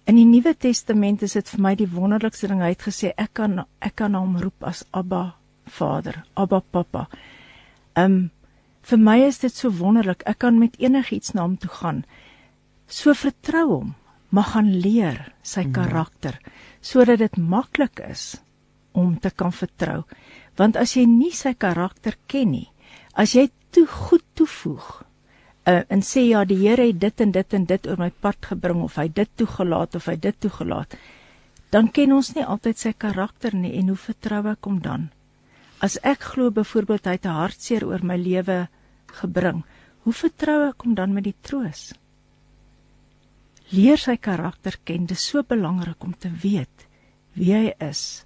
[0.09, 3.35] In die Nuwe Testament is dit vir my die wonderlikste ding hy het gesê ek
[3.37, 5.37] kan ek kan hom roep as Abba
[5.69, 7.07] Vader, Abba Papa.
[7.93, 8.31] Um
[8.89, 10.23] Vir my is dit so wonderlik.
[10.25, 12.05] Ek kan met enigiets na hom toe gaan.
[12.89, 13.91] So vertrou hom,
[14.33, 15.75] maar gaan leer sy mhm.
[15.77, 16.39] karakter
[16.81, 18.39] sodat dit maklik is
[18.97, 20.07] om te kan vertrou.
[20.57, 22.69] Want as jy nie sy karakter ken nie,
[23.13, 24.87] as jy te goed toevoeg
[25.69, 28.51] uh, en sê ja, die Here het dit en dit en dit oor my pad
[28.51, 30.97] gebring of hy dit toegelaat of hy dit toegelaat,
[31.75, 35.09] dan ken ons nie altyd sy karakter nie en hoe vertrou ek hom dan?
[35.85, 38.69] As ek glo byvoorbeeld hy het 'n hartseer oor my lewe
[39.21, 39.63] gebring,
[40.03, 41.93] hoe vertrou ek hom dan met die troos?
[43.71, 46.89] Leer sy karakter ken, dit is so belangrik om te weet
[47.35, 48.25] wie hy is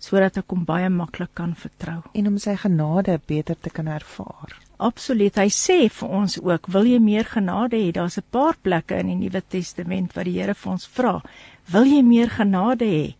[0.00, 4.69] sodat ek hom baie maklik kan vertrou en om sy genade beter te kan ervaar.
[4.80, 5.36] Absoluut.
[5.36, 7.90] Hy sê vir ons ook, wil jy meer genade hê?
[7.92, 11.22] Daar's 'n paar plekke in die Nuwe Testament waar die Here vir ons vra,
[11.68, 13.14] wil jy meer genade hê?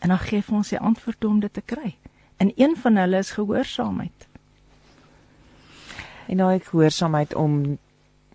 [0.00, 1.96] En dan gee hy ons die antwoord om dit te kry.
[2.38, 4.28] En een van hulle is gehoorsaamheid.
[6.28, 7.78] En daai gehoorsaamheid om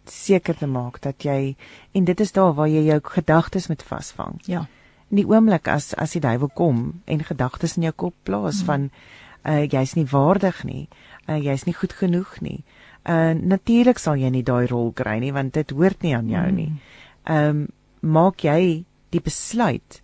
[0.05, 1.55] seker te maak dat jy
[1.93, 4.41] en dit is daar waar jy jou gedagtes moet vasvang.
[4.45, 4.67] Ja
[5.11, 8.67] in die oomblik as as die duiwel kom en gedagtes in jou kop plaas mm.
[8.67, 8.89] van
[9.47, 10.87] uh jy's nie waardig nie,
[11.27, 12.63] uh jy's nie goed genoeg nie.
[13.05, 16.45] Uh natuurlik sal jy nie daai rol kry nie want dit hoort nie aan jou
[16.45, 16.55] mm.
[16.55, 16.71] nie.
[17.25, 17.65] Ehm um,
[18.01, 20.01] maak jy die besluit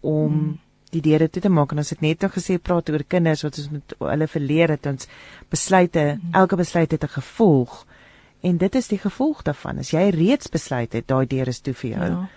[0.00, 0.54] om mm.
[0.94, 3.58] die deure toe te maak en ons het net nou gesê praat oor kinders wat
[3.58, 5.10] ons met hulle verleer het ons
[5.52, 6.32] besluite mm.
[6.40, 7.84] elke besluit het 'n gevolg
[8.40, 11.74] en dit is die gevolg daarvan as jy reeds besluit het daai deure is toe
[11.74, 12.28] vir jou ja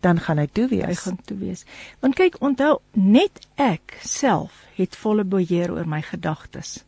[0.00, 0.86] dan gaan hy toe wees.
[0.86, 1.64] Hy gaan toe wees.
[2.00, 6.80] Want kyk, onthou, net ek self het volle beheer oor my gedagtes.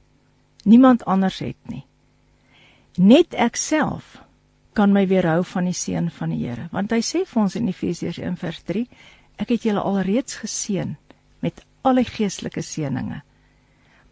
[0.65, 1.85] Niemand anders het nie.
[2.97, 4.21] Net ek self
[4.77, 7.69] kan my weerhou van die seën van die Here, want hy sê vir ons in
[7.69, 8.87] Efesiërs 1:3,
[9.43, 10.97] ek het julle alreeds geseën
[11.41, 13.23] met alle geestelike seënings.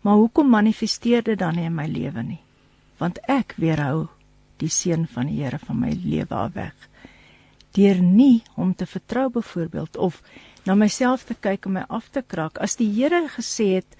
[0.00, 2.40] Maar hoekom manifesteer dit dan nie in my lewe nie?
[2.98, 4.08] Want ek weerhou
[4.60, 6.88] die seën van die Here van my lewe af weg
[7.76, 10.22] deur nie hom te vertrou byvoorbeeld of
[10.66, 13.96] na myself te kyk en my af te kraak as die Here gesê het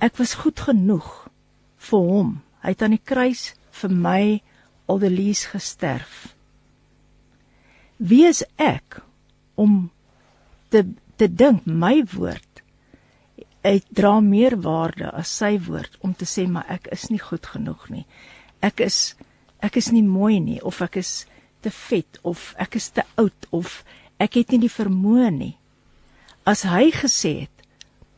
[0.00, 1.10] ek was goed genoeg
[1.88, 3.44] vir hom hy het aan die kruis
[3.80, 4.22] vir my
[4.90, 6.34] aldelies gesterf
[8.12, 9.00] wie is ek
[9.60, 9.90] om
[10.72, 10.84] te
[11.20, 12.62] te dink my woord
[13.64, 17.48] hy dra meer waarde as sy woord om te sê maar ek is nie goed
[17.54, 18.06] genoeg nie
[18.64, 19.00] ek is
[19.60, 21.12] ek is nie mooi nie of ek is
[21.60, 23.82] te vet of ek is te oud of
[24.20, 25.54] ek het nie die vermoë nie.
[26.48, 27.64] As hy gesê het,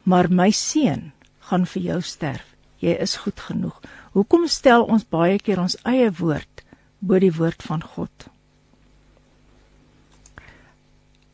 [0.05, 1.11] maar my seun
[1.49, 2.52] gaan vir jou sterf.
[2.83, 3.79] Jy is goed genoeg.
[4.17, 6.65] Hoekom stel ons baie keer ons eie woord
[7.01, 8.29] bo die woord van God?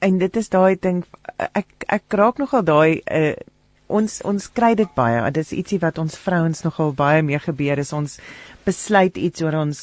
[0.04, 1.02] En dit is daai ding
[1.48, 3.32] ek ek raak nogal daai uh,
[3.88, 5.22] ons ons kry dit baie.
[5.32, 8.18] Dit is ietsie wat ons vrouens nogal baie mee gebeur is ons
[8.68, 9.82] besluit iets oor ons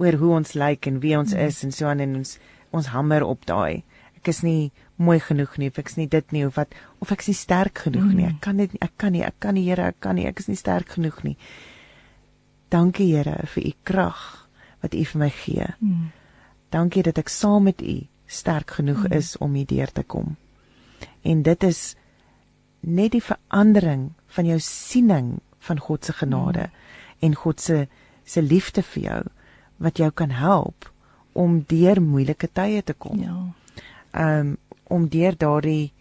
[0.00, 1.42] oor hoe ons lyk en wie ons mm.
[1.50, 2.38] is en so aan en ons
[2.70, 3.82] ons hamer op daai.
[4.20, 7.12] Ek is nie mooi genoeg nie, of ek is nie dit nie of wat of
[7.12, 8.26] ek is nie sterk genoeg nie.
[8.28, 10.50] Ek kan dit ek kan nie, ek kan nie Here, ek kan nie, ek is
[10.50, 11.36] nie sterk genoeg nie.
[12.70, 14.24] Dankie Here vir u krag
[14.82, 15.70] wat u vir my gee.
[15.80, 16.10] Mm.
[16.70, 17.96] Dankie dat ek saam met u
[18.30, 19.16] sterk genoeg mm.
[19.16, 20.36] is om hierdeur te kom.
[21.24, 21.80] En dit is
[22.80, 26.78] net die verandering van jou siening van God se genade mm.
[27.20, 27.86] en God se
[28.24, 29.22] se liefde vir jou
[29.82, 30.90] wat jou kan help
[31.32, 33.22] om deur moeilike tye te kom.
[33.22, 33.38] Ja.
[34.14, 34.56] Um
[34.90, 35.92] om deur daardie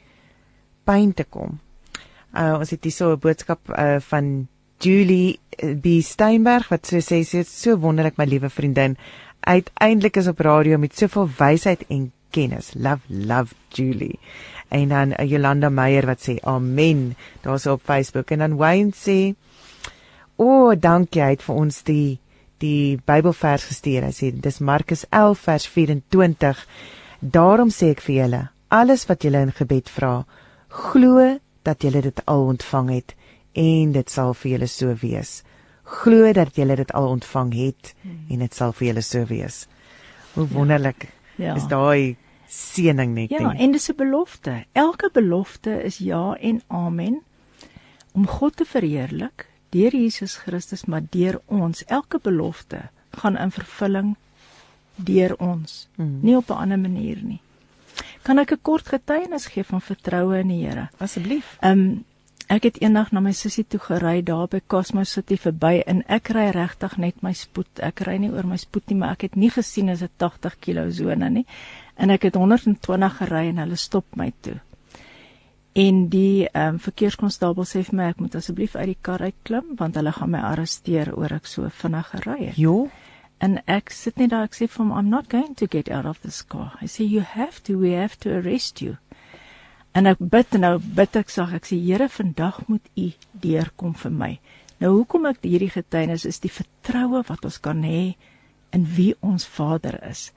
[0.83, 1.59] pyn te kom.
[2.33, 4.47] Uh ons het hier so 'n boodskap uh van
[4.79, 8.97] Julie uh, B Steinberg wat sê sy sê so wonderlik my liewe vriendin.
[9.39, 12.73] Uiteindelik is op radio met soveel wysheid en kennis.
[12.75, 14.19] Love love Julie.
[14.69, 17.15] En dan uh, Jolanda Meyer wat sê amen.
[17.41, 19.35] Daar's op Facebook en dan Wayne sê
[20.39, 22.19] o, oh, dankie uit vir ons die
[22.59, 24.07] die Bybelvers gestuur.
[24.07, 26.63] Hy sê dis Markus 11 vers 24.
[27.19, 30.23] Daarom sê ek vir julle, alles wat julle in gebed vra,
[30.69, 33.15] glo dat julle dit al ontvang het
[33.53, 35.43] en dit sal vir julle so wees.
[35.83, 37.93] Glo dat julle dit al ontvang het
[38.29, 39.67] en dit sal vir julle so wees.
[40.33, 40.53] Hoe ja.
[40.53, 41.45] wonderlik ja.
[41.49, 41.55] Ja.
[41.55, 42.15] is daai
[42.49, 43.31] seëning net.
[43.31, 44.65] Ja, en dis 'n belofte.
[44.73, 47.21] Elke belofte is ja en amen
[48.11, 52.89] om God te verheerlik deur Jesus Christus maar deur ons elke belofte
[53.21, 54.15] gaan in vervulling
[55.05, 56.19] deur ons mm.
[56.21, 57.41] nie op 'n ander manier nie
[58.23, 62.05] kan ek 'n kort getuienis gee van vertroue in die Here asseblief ehm um,
[62.49, 66.29] ek het eendag na my sussie toe gery daar by Cosmos City verby en ek
[66.29, 69.35] ry regtig net my spoed ek ry nie oor my spoed nie maar ek het
[69.35, 71.45] nie gesien as 'n 80 km sone nie
[71.95, 74.59] en ek het 120 gery en hulle stop my toe
[75.73, 79.75] En die ehm um, verkeerskonstabel sê vir my ek moet asseblief uit die kar uitklim
[79.77, 82.57] want hulle gaan my arresteer oor ek so vinnig gery het.
[82.57, 82.89] Jo.
[83.39, 86.05] En ek sit net daar ek sê vir hom I'm not going to get out
[86.05, 86.73] of this car.
[86.81, 88.97] I say you have to we have to arrest you.
[89.95, 93.11] En ek bid nou bid ek sê ek sê Here vandag moet u
[93.45, 94.33] deurkom vir my.
[94.79, 98.15] Nou hoekom ek hierdie getuienis is die vertroue wat ons kan hê
[98.75, 100.29] in wie ons Vader is.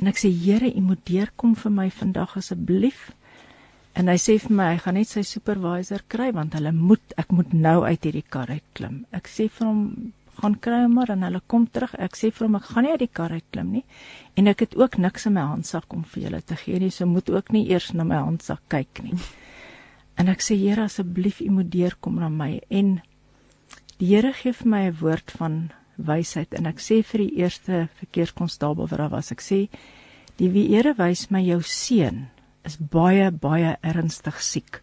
[0.00, 3.10] En ek sê Here, U moet deurkom vir my vandag asseblief.
[3.94, 7.32] En hy sê vir my hy gaan net sy supervisor kry want hulle moet ek
[7.36, 9.02] moet nou uit hierdie kar uit klim.
[9.12, 9.82] Ek sê vir hom
[10.42, 11.94] gaan kry maar en hulle kom terug.
[12.02, 13.84] Ek sê vir hom ek gaan nie uit die kar uit klim nie.
[14.36, 16.90] En ek het ook niks in my handsak om vir julle te gee nie.
[16.90, 19.16] So moet ook nie eers na my handsak kyk nie.
[20.20, 22.98] En ek sê Here asseblief u moet deurkom na my en
[23.96, 25.54] die Here gee vir my 'n woord van
[25.96, 29.68] wysheid en ek sê vir die eerste verkeerskonstabel wat daar was ek sê
[30.36, 32.26] die wie Here wys my jou seun
[32.64, 34.82] is baie baie ernstig siek.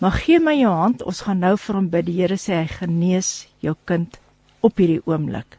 [0.00, 2.06] Maar gee my jou hand, ons gaan nou vir hom bid.
[2.06, 4.16] Die Here sê hy genees jou kind
[4.60, 5.58] op hierdie oomblik.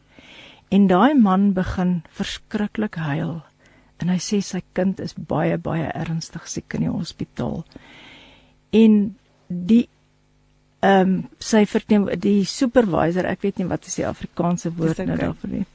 [0.72, 3.42] En daai man begin verskriklik huil
[4.02, 7.62] en hy sê sy kind is baie baie ernstig siek in die hospitaal.
[8.74, 8.96] En
[9.48, 9.84] die
[10.82, 15.06] ehm um, sy verneem die supervisor, ek weet nie wat is die Afrikaanse woord okay.
[15.06, 15.66] nou daarvoor nie.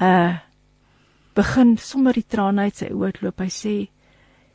[0.00, 0.38] Uh
[1.38, 3.38] begin sommer die trane uit sy oë loop.
[3.44, 3.74] Hy sê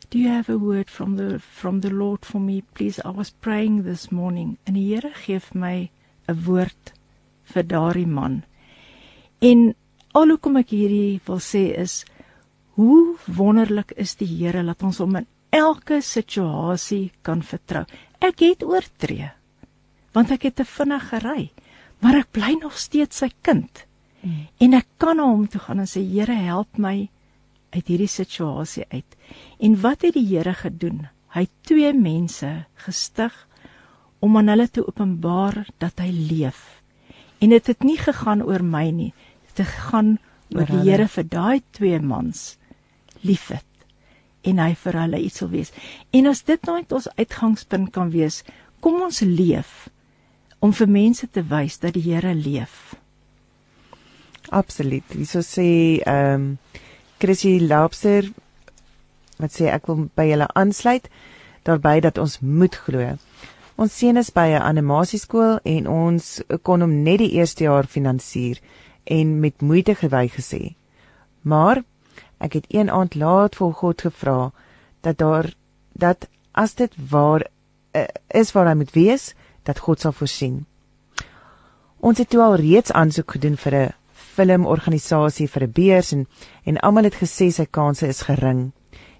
[0.09, 3.31] Do you have a word from the from the Lord for me please I was
[3.31, 5.77] praying this morning en die Here gee vir my
[6.27, 6.93] 'n woord
[7.53, 8.41] vir daardie man.
[9.43, 9.73] En
[10.15, 12.03] alhoekom ek hierdie wil sê is
[12.77, 17.85] hoe wonderlik is die Here dat ons hom in elke situasie kan vertrou.
[18.19, 19.31] Ek het oortree
[20.13, 21.47] want ek het te vinnig gery,
[22.05, 23.79] maar ek bly nog steeds sy kind.
[24.21, 24.43] Mm.
[24.61, 27.09] En ek kan na hom toe gaan en sê Here help my
[27.73, 29.17] uit hierdie situasie uit.
[29.57, 31.07] En wat het die Here gedoen?
[31.33, 32.51] Hy het twee mense
[32.85, 33.33] gestig
[34.21, 36.82] om aan hulle te openbaar dat hy leef.
[37.43, 39.11] En dit het, het nie gegaan oor my nie.
[39.49, 40.15] Dit het gegaan
[40.53, 42.53] oor die Here vir daai twee mans
[43.23, 43.67] liefhet
[44.43, 45.71] en hy vir hulle iets wil wees.
[46.11, 48.41] En as dit nooit ons uitgangspunt kan wees,
[48.83, 49.87] kom ons leef
[50.63, 52.95] om vir mense te wys dat die Here leef.
[54.51, 55.15] Absoluut.
[55.27, 55.67] Sou sê
[56.03, 56.49] ehm um,
[57.23, 58.25] Chrissy Laupser
[59.39, 61.07] wat sê ek wil by julle aansluit
[61.63, 63.13] daarby dat ons moet glo.
[63.75, 68.59] Ons seun is by 'n animasieskool en ons kon hom net die eerste jaar finansier
[69.03, 70.75] en met moeite gewy gesê.
[71.41, 71.83] Maar
[72.39, 74.51] ek het een aand laat vir God gevra
[75.01, 75.53] dat daar
[75.91, 77.41] dat as dit waar
[77.95, 80.65] uh, is waar hy moet wees, dat God sal voorsien.
[81.99, 86.27] Ons het toe al reeds aansoek gedoen vir 'n filmorganisasie vir 'n beurs en
[86.63, 88.71] en almal het gesê sy kanse is gering.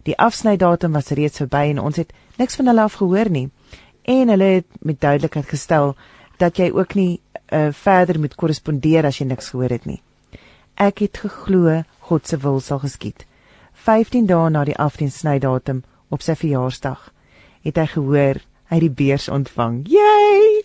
[0.04, 3.50] Die afsnydatum was reeds verby en ons het niks van hulle af gehoor nie.
[4.04, 5.96] En hulle het met duidelikheid gestel
[6.38, 7.22] dat jy ook nie
[7.54, 10.02] uh, verder moet korrespondeer as jy niks gehoor het nie.
[10.76, 13.26] Ek het geglo God se wil sal geskied.
[13.86, 17.12] 15 dae na die afsnydatum op sy verjaarsdag
[17.64, 18.42] het hy gehoor
[18.72, 19.84] hy die beurs ontvang.
[19.88, 20.64] Jy!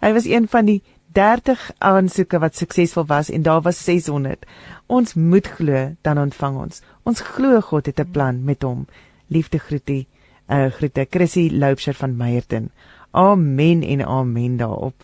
[0.00, 0.80] Hy was een van die
[1.16, 4.44] 30 aansoeke wat suksesvol was en daar was 600.
[4.86, 6.82] Ons moet glo dan ontvang ons.
[7.04, 8.86] Ons glo God het 'n plan met hom.
[9.28, 10.06] Liefde groetie,
[10.48, 12.70] uh groete Chrissy Loupsher van Meyerton.
[13.10, 14.94] Amen en amen daarop.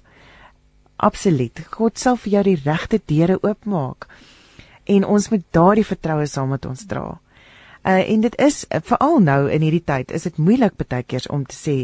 [0.97, 1.65] Absoluut.
[1.71, 4.07] God sal vir jou die regte deure oopmaak.
[4.85, 7.07] En ons moet daardie vertroue saam met ons dra.
[7.83, 11.45] Uh en dit is veral nou in hierdie tyd is dit moeilik baie keer om
[11.45, 11.77] te sê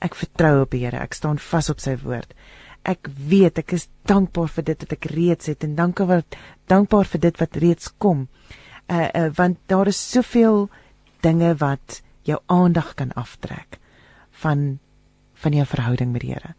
[0.00, 1.02] ek vertrou op die Here.
[1.02, 2.34] Ek staan vas op sy woord
[2.88, 6.22] ek weet ek is dankbaar vir dit wat ek reeds het en dankbaar
[6.70, 8.28] dankbaar vir dit wat reeds kom.
[8.88, 10.68] Uh, uh want daar is soveel
[11.22, 12.00] dinge wat
[12.30, 13.78] jou aandag kan aftrek
[14.42, 14.78] van
[15.40, 16.54] van jou verhouding met die Here.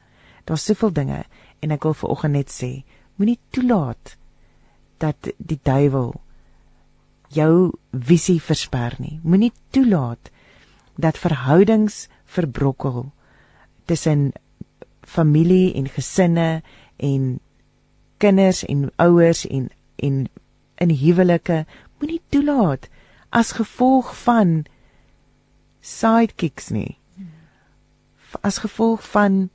[0.49, 1.23] Daar's soveel dinge
[1.61, 2.71] en ek wil vir oggend net sê,
[3.15, 4.15] moenie toelaat
[5.01, 6.15] dat die duiwel
[7.29, 9.19] jou visie versper nie.
[9.21, 10.31] Moenie toelaat
[10.97, 13.11] dat verhoudings verbrokkel
[13.85, 14.31] tussen
[15.01, 16.61] familie en gesinne
[16.97, 17.39] en
[18.17, 19.69] kinders en ouers en
[20.01, 20.27] en
[20.81, 21.65] in huwelike
[21.99, 22.87] moenie toelaat
[23.29, 24.63] as gevolg van
[25.81, 26.97] sidekicks nie.
[28.41, 29.49] As gevolg van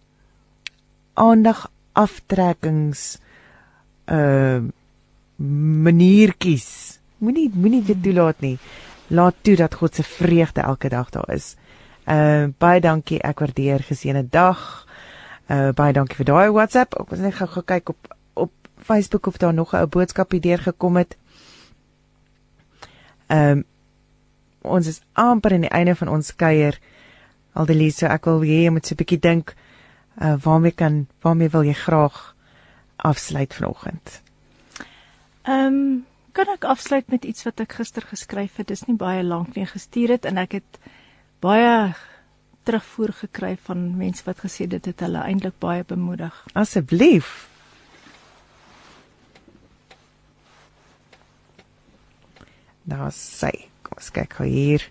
[1.15, 3.19] aandag aftrekkings
[4.07, 4.63] uh
[5.87, 6.99] maniertjies.
[7.19, 8.57] Moenie moenie dit toelaat nie.
[9.13, 11.55] Laat toe dat God se vreugde elke dag daar is.
[12.09, 13.21] Uh baie dankie.
[13.23, 14.87] Ek waardeer geseënde dag.
[15.51, 16.97] Uh baie dankie vir daai WhatsApp.
[17.01, 20.59] Ek was net gou gekyk op op Facebook of daar nog 'n ou boodskap hier
[20.59, 21.17] gekom het.
[23.27, 23.65] Ehm um,
[24.67, 26.79] ons is amper aan die einde van ons kuier.
[27.57, 29.55] Aldelise, ek wil hê jy moet so 'n bietjie dink
[30.21, 32.35] uh waarmee kan waarmee wil jy graag
[32.97, 34.23] afsluit vanoggend?
[35.43, 38.69] Ehm um, kan ek afsluit met iets wat ek gister geskryf het.
[38.69, 40.79] Dis nie baie lank nie gestuur het en ek het
[41.41, 41.95] baie
[42.67, 46.35] terugvoer gekry van mense wat gesê dit het hulle eintlik baie bemoedig.
[46.53, 47.49] Asseblief.
[52.87, 53.55] Daar sy.
[53.87, 54.83] Kom ons kyk gou hier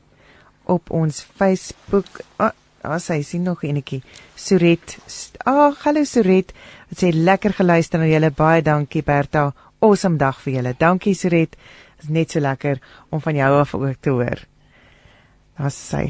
[0.71, 2.21] op ons Facebook.
[2.39, 3.99] Ah, daar sy sien nog enetjie.
[4.39, 4.95] Suret.
[5.43, 6.53] Ag, oh, hallo Suret.
[6.89, 8.31] Dit sê lekker geluister na julle.
[8.31, 9.49] Baie dankie Berta.
[9.83, 10.75] Awesome dag vir julle.
[10.79, 11.57] Dankie Suret.
[11.99, 12.79] Dit is net so lekker
[13.11, 14.45] om van jou af ook te hoor.
[15.59, 16.05] Daar sy.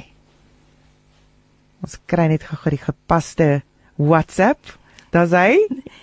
[1.81, 3.49] Ons kry net gou die gepaste
[3.97, 4.75] WhatsApp.
[5.15, 5.57] Daar's hy.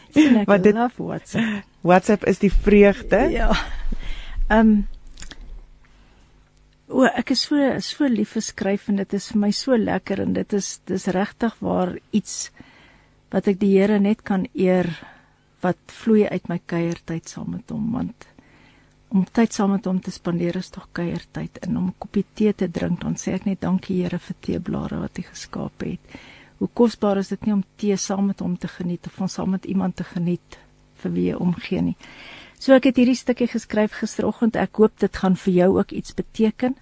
[0.50, 1.62] Wat dit WhatsApp.
[1.82, 3.28] WhatsApp is die vreugde.
[3.30, 3.52] Ja.
[4.48, 4.74] Ehm um,
[6.92, 10.20] O, ek is so so lief vir skryf en dit is vir my so lekker
[10.26, 12.50] en dit is dis regtig waar iets
[13.32, 14.90] wat ek die Here net kan eer
[15.64, 18.28] wat vloei uit my kuiertyd saam met hom want
[19.12, 22.52] om tyd saam met hom te spandeer is tog kuiertyd en om 'n koppie tee
[22.52, 26.00] te drink dan sê ek net dankie Here vir teeblare wat hy geskaap het.
[26.58, 29.50] Hoe kosbaar is dit nie om tee saam met hom te geniet of om saam
[29.50, 30.58] met iemand te geniet
[31.02, 31.96] vir wie jy omgee nie.
[32.62, 34.54] So ek het hierdie stukkie geskryf gisteroggend.
[34.54, 36.76] Ek hoop dit gaan vir jou ook iets beteken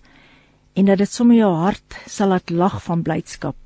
[0.77, 3.57] en dat dit sommer jou hart sal laat lag van blydskap.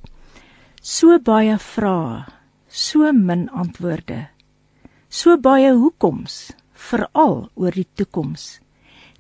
[0.78, 2.23] So baie vrae,
[2.70, 4.28] so min antwoorde.
[5.11, 8.61] So baie hoekoms, veral oor die toekoms.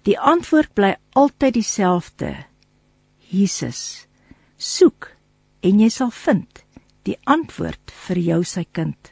[0.06, 2.30] Die antwoord bly altyd dieselfde.
[3.26, 4.06] Jesus.
[4.54, 5.10] Soek
[5.66, 6.62] en jy sal vind
[7.10, 9.10] die antwoord vir jou sy kind.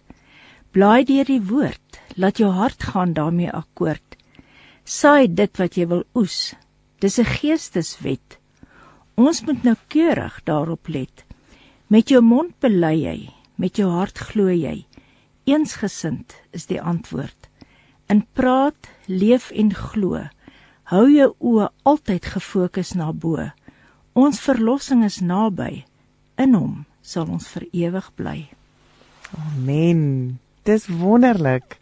[0.71, 4.17] Blaai deur die woord, laat jou hart gaan daarmee akkoord.
[4.85, 6.55] Saai dit wat jy wil oes.
[7.01, 8.39] Dis 'n geesteswet.
[9.15, 11.25] Ons moet nou keurig daarop let.
[11.87, 14.87] Met jou mond bely jy, met jou hart glo jy.
[15.45, 17.49] Eensgesind is die antwoord.
[18.09, 20.29] In praat, leef en glo.
[20.85, 23.51] Hou jou oë altyd gefokus na bo.
[24.13, 25.85] Ons verlossing is naby.
[26.37, 28.51] In hom sal ons vir ewig bly.
[29.33, 30.39] Amen.
[30.65, 31.82] Dis wonderlik.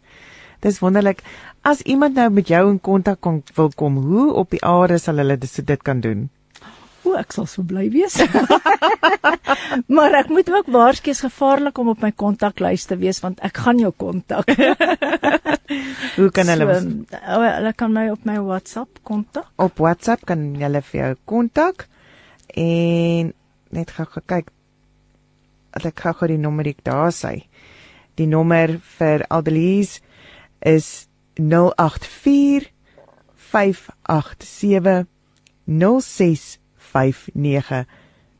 [0.61, 1.23] Dis wonderlik.
[1.65, 5.17] As iemand nou met jou in kontak kon wil kom, hoe op die aarde sal
[5.21, 6.29] hulle dit, dit kan doen?
[7.01, 8.19] O, ek sal so bly wees.
[9.95, 13.81] maar ek moet ook waarskynlik gevaarlik om op my kontaklys te wees want ek gaan
[13.81, 14.53] jou kontak.
[16.19, 19.49] hoe kan hulle so, oh, hulle kan my op my WhatsApp kontak?
[19.57, 21.87] Op WhatsApp kan hulle vir jou kontak
[22.53, 23.33] en
[23.73, 24.53] net gou kyk.
[25.81, 27.47] Ek gou die nommer ek daar sê.
[28.19, 30.01] Die nommer vir Aldelies
[30.61, 32.71] is 084
[33.35, 35.07] 587
[35.65, 37.85] 0659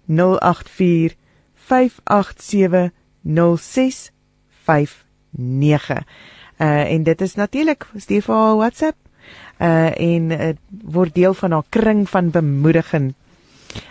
[0.08, 1.16] 084
[1.56, 2.92] 587
[3.24, 6.04] 0659
[6.62, 8.98] uh en dit is natuurlik stuur vir haar WhatsApp
[9.62, 13.14] uh en uh, word deel van haar kring van bemoediging.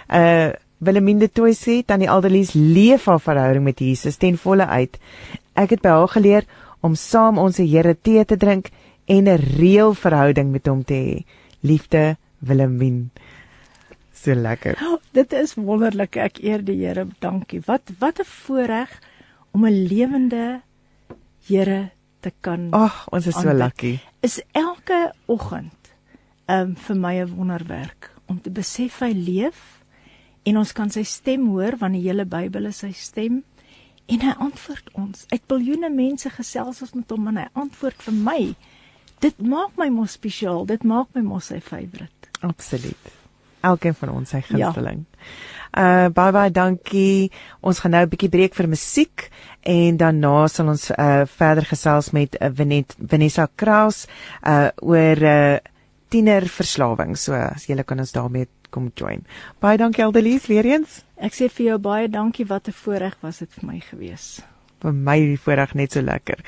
[0.09, 0.49] Uh
[0.81, 4.97] Willeminde Toy sê tannie Aldelies leef haar verhouding met Jesus ten volle uit.
[5.53, 6.47] Ek het by haar geleer
[6.81, 8.71] om saam ons Here tee te drink
[9.07, 11.25] en 'n reël verhouding met hom te hê.
[11.61, 13.11] Liefde Willemien.
[14.13, 14.77] So lekker.
[14.83, 16.17] Oh, dit is wonderlik.
[16.17, 17.07] Ek eer die Here.
[17.19, 17.61] Dankie.
[17.67, 19.01] Wat wat 'n voorreg
[19.53, 20.63] om 'n lewende
[21.47, 21.91] Here
[22.21, 22.69] te kan.
[22.71, 23.99] Ag, ons is so lucky.
[24.21, 25.93] Is elke oggend
[26.51, 29.83] um vir my 'n wonderwerk om te besef hy leef
[30.43, 33.43] en ons kan sy stem hoor want die hele Bybel is sy stem
[34.11, 35.25] en hy antwoord ons.
[35.35, 38.41] Ek biljoene mense gesels ons met hom en hy antwoord vir my.
[39.21, 40.67] Dit maak my mos spesiaal.
[40.69, 42.31] Dit maak my mos sy favourite.
[42.47, 43.17] Absoluut.
[43.67, 45.05] Elkeen van ons sy gunsteling.
[45.05, 45.33] Ja.
[45.71, 47.31] Uh baie baie dankie.
[47.63, 49.29] Ons gaan nou 'n bietjie breek vir musiek
[49.63, 54.07] en daarna sal ons uh verder gesels met uh, Venet Vanessa Kraus
[54.43, 55.59] uh oor uh
[56.11, 57.17] tienerverslawing.
[57.17, 59.25] So as jy kan ons daarmee kom join.
[59.61, 61.05] Baie dankie Aldelies weer eens.
[61.21, 62.47] Ek sê vir jou baie dankie.
[62.49, 64.41] Wat 'n voorreg was dit vir my gewees.
[64.81, 66.39] Vir my die voorreg net so lekker.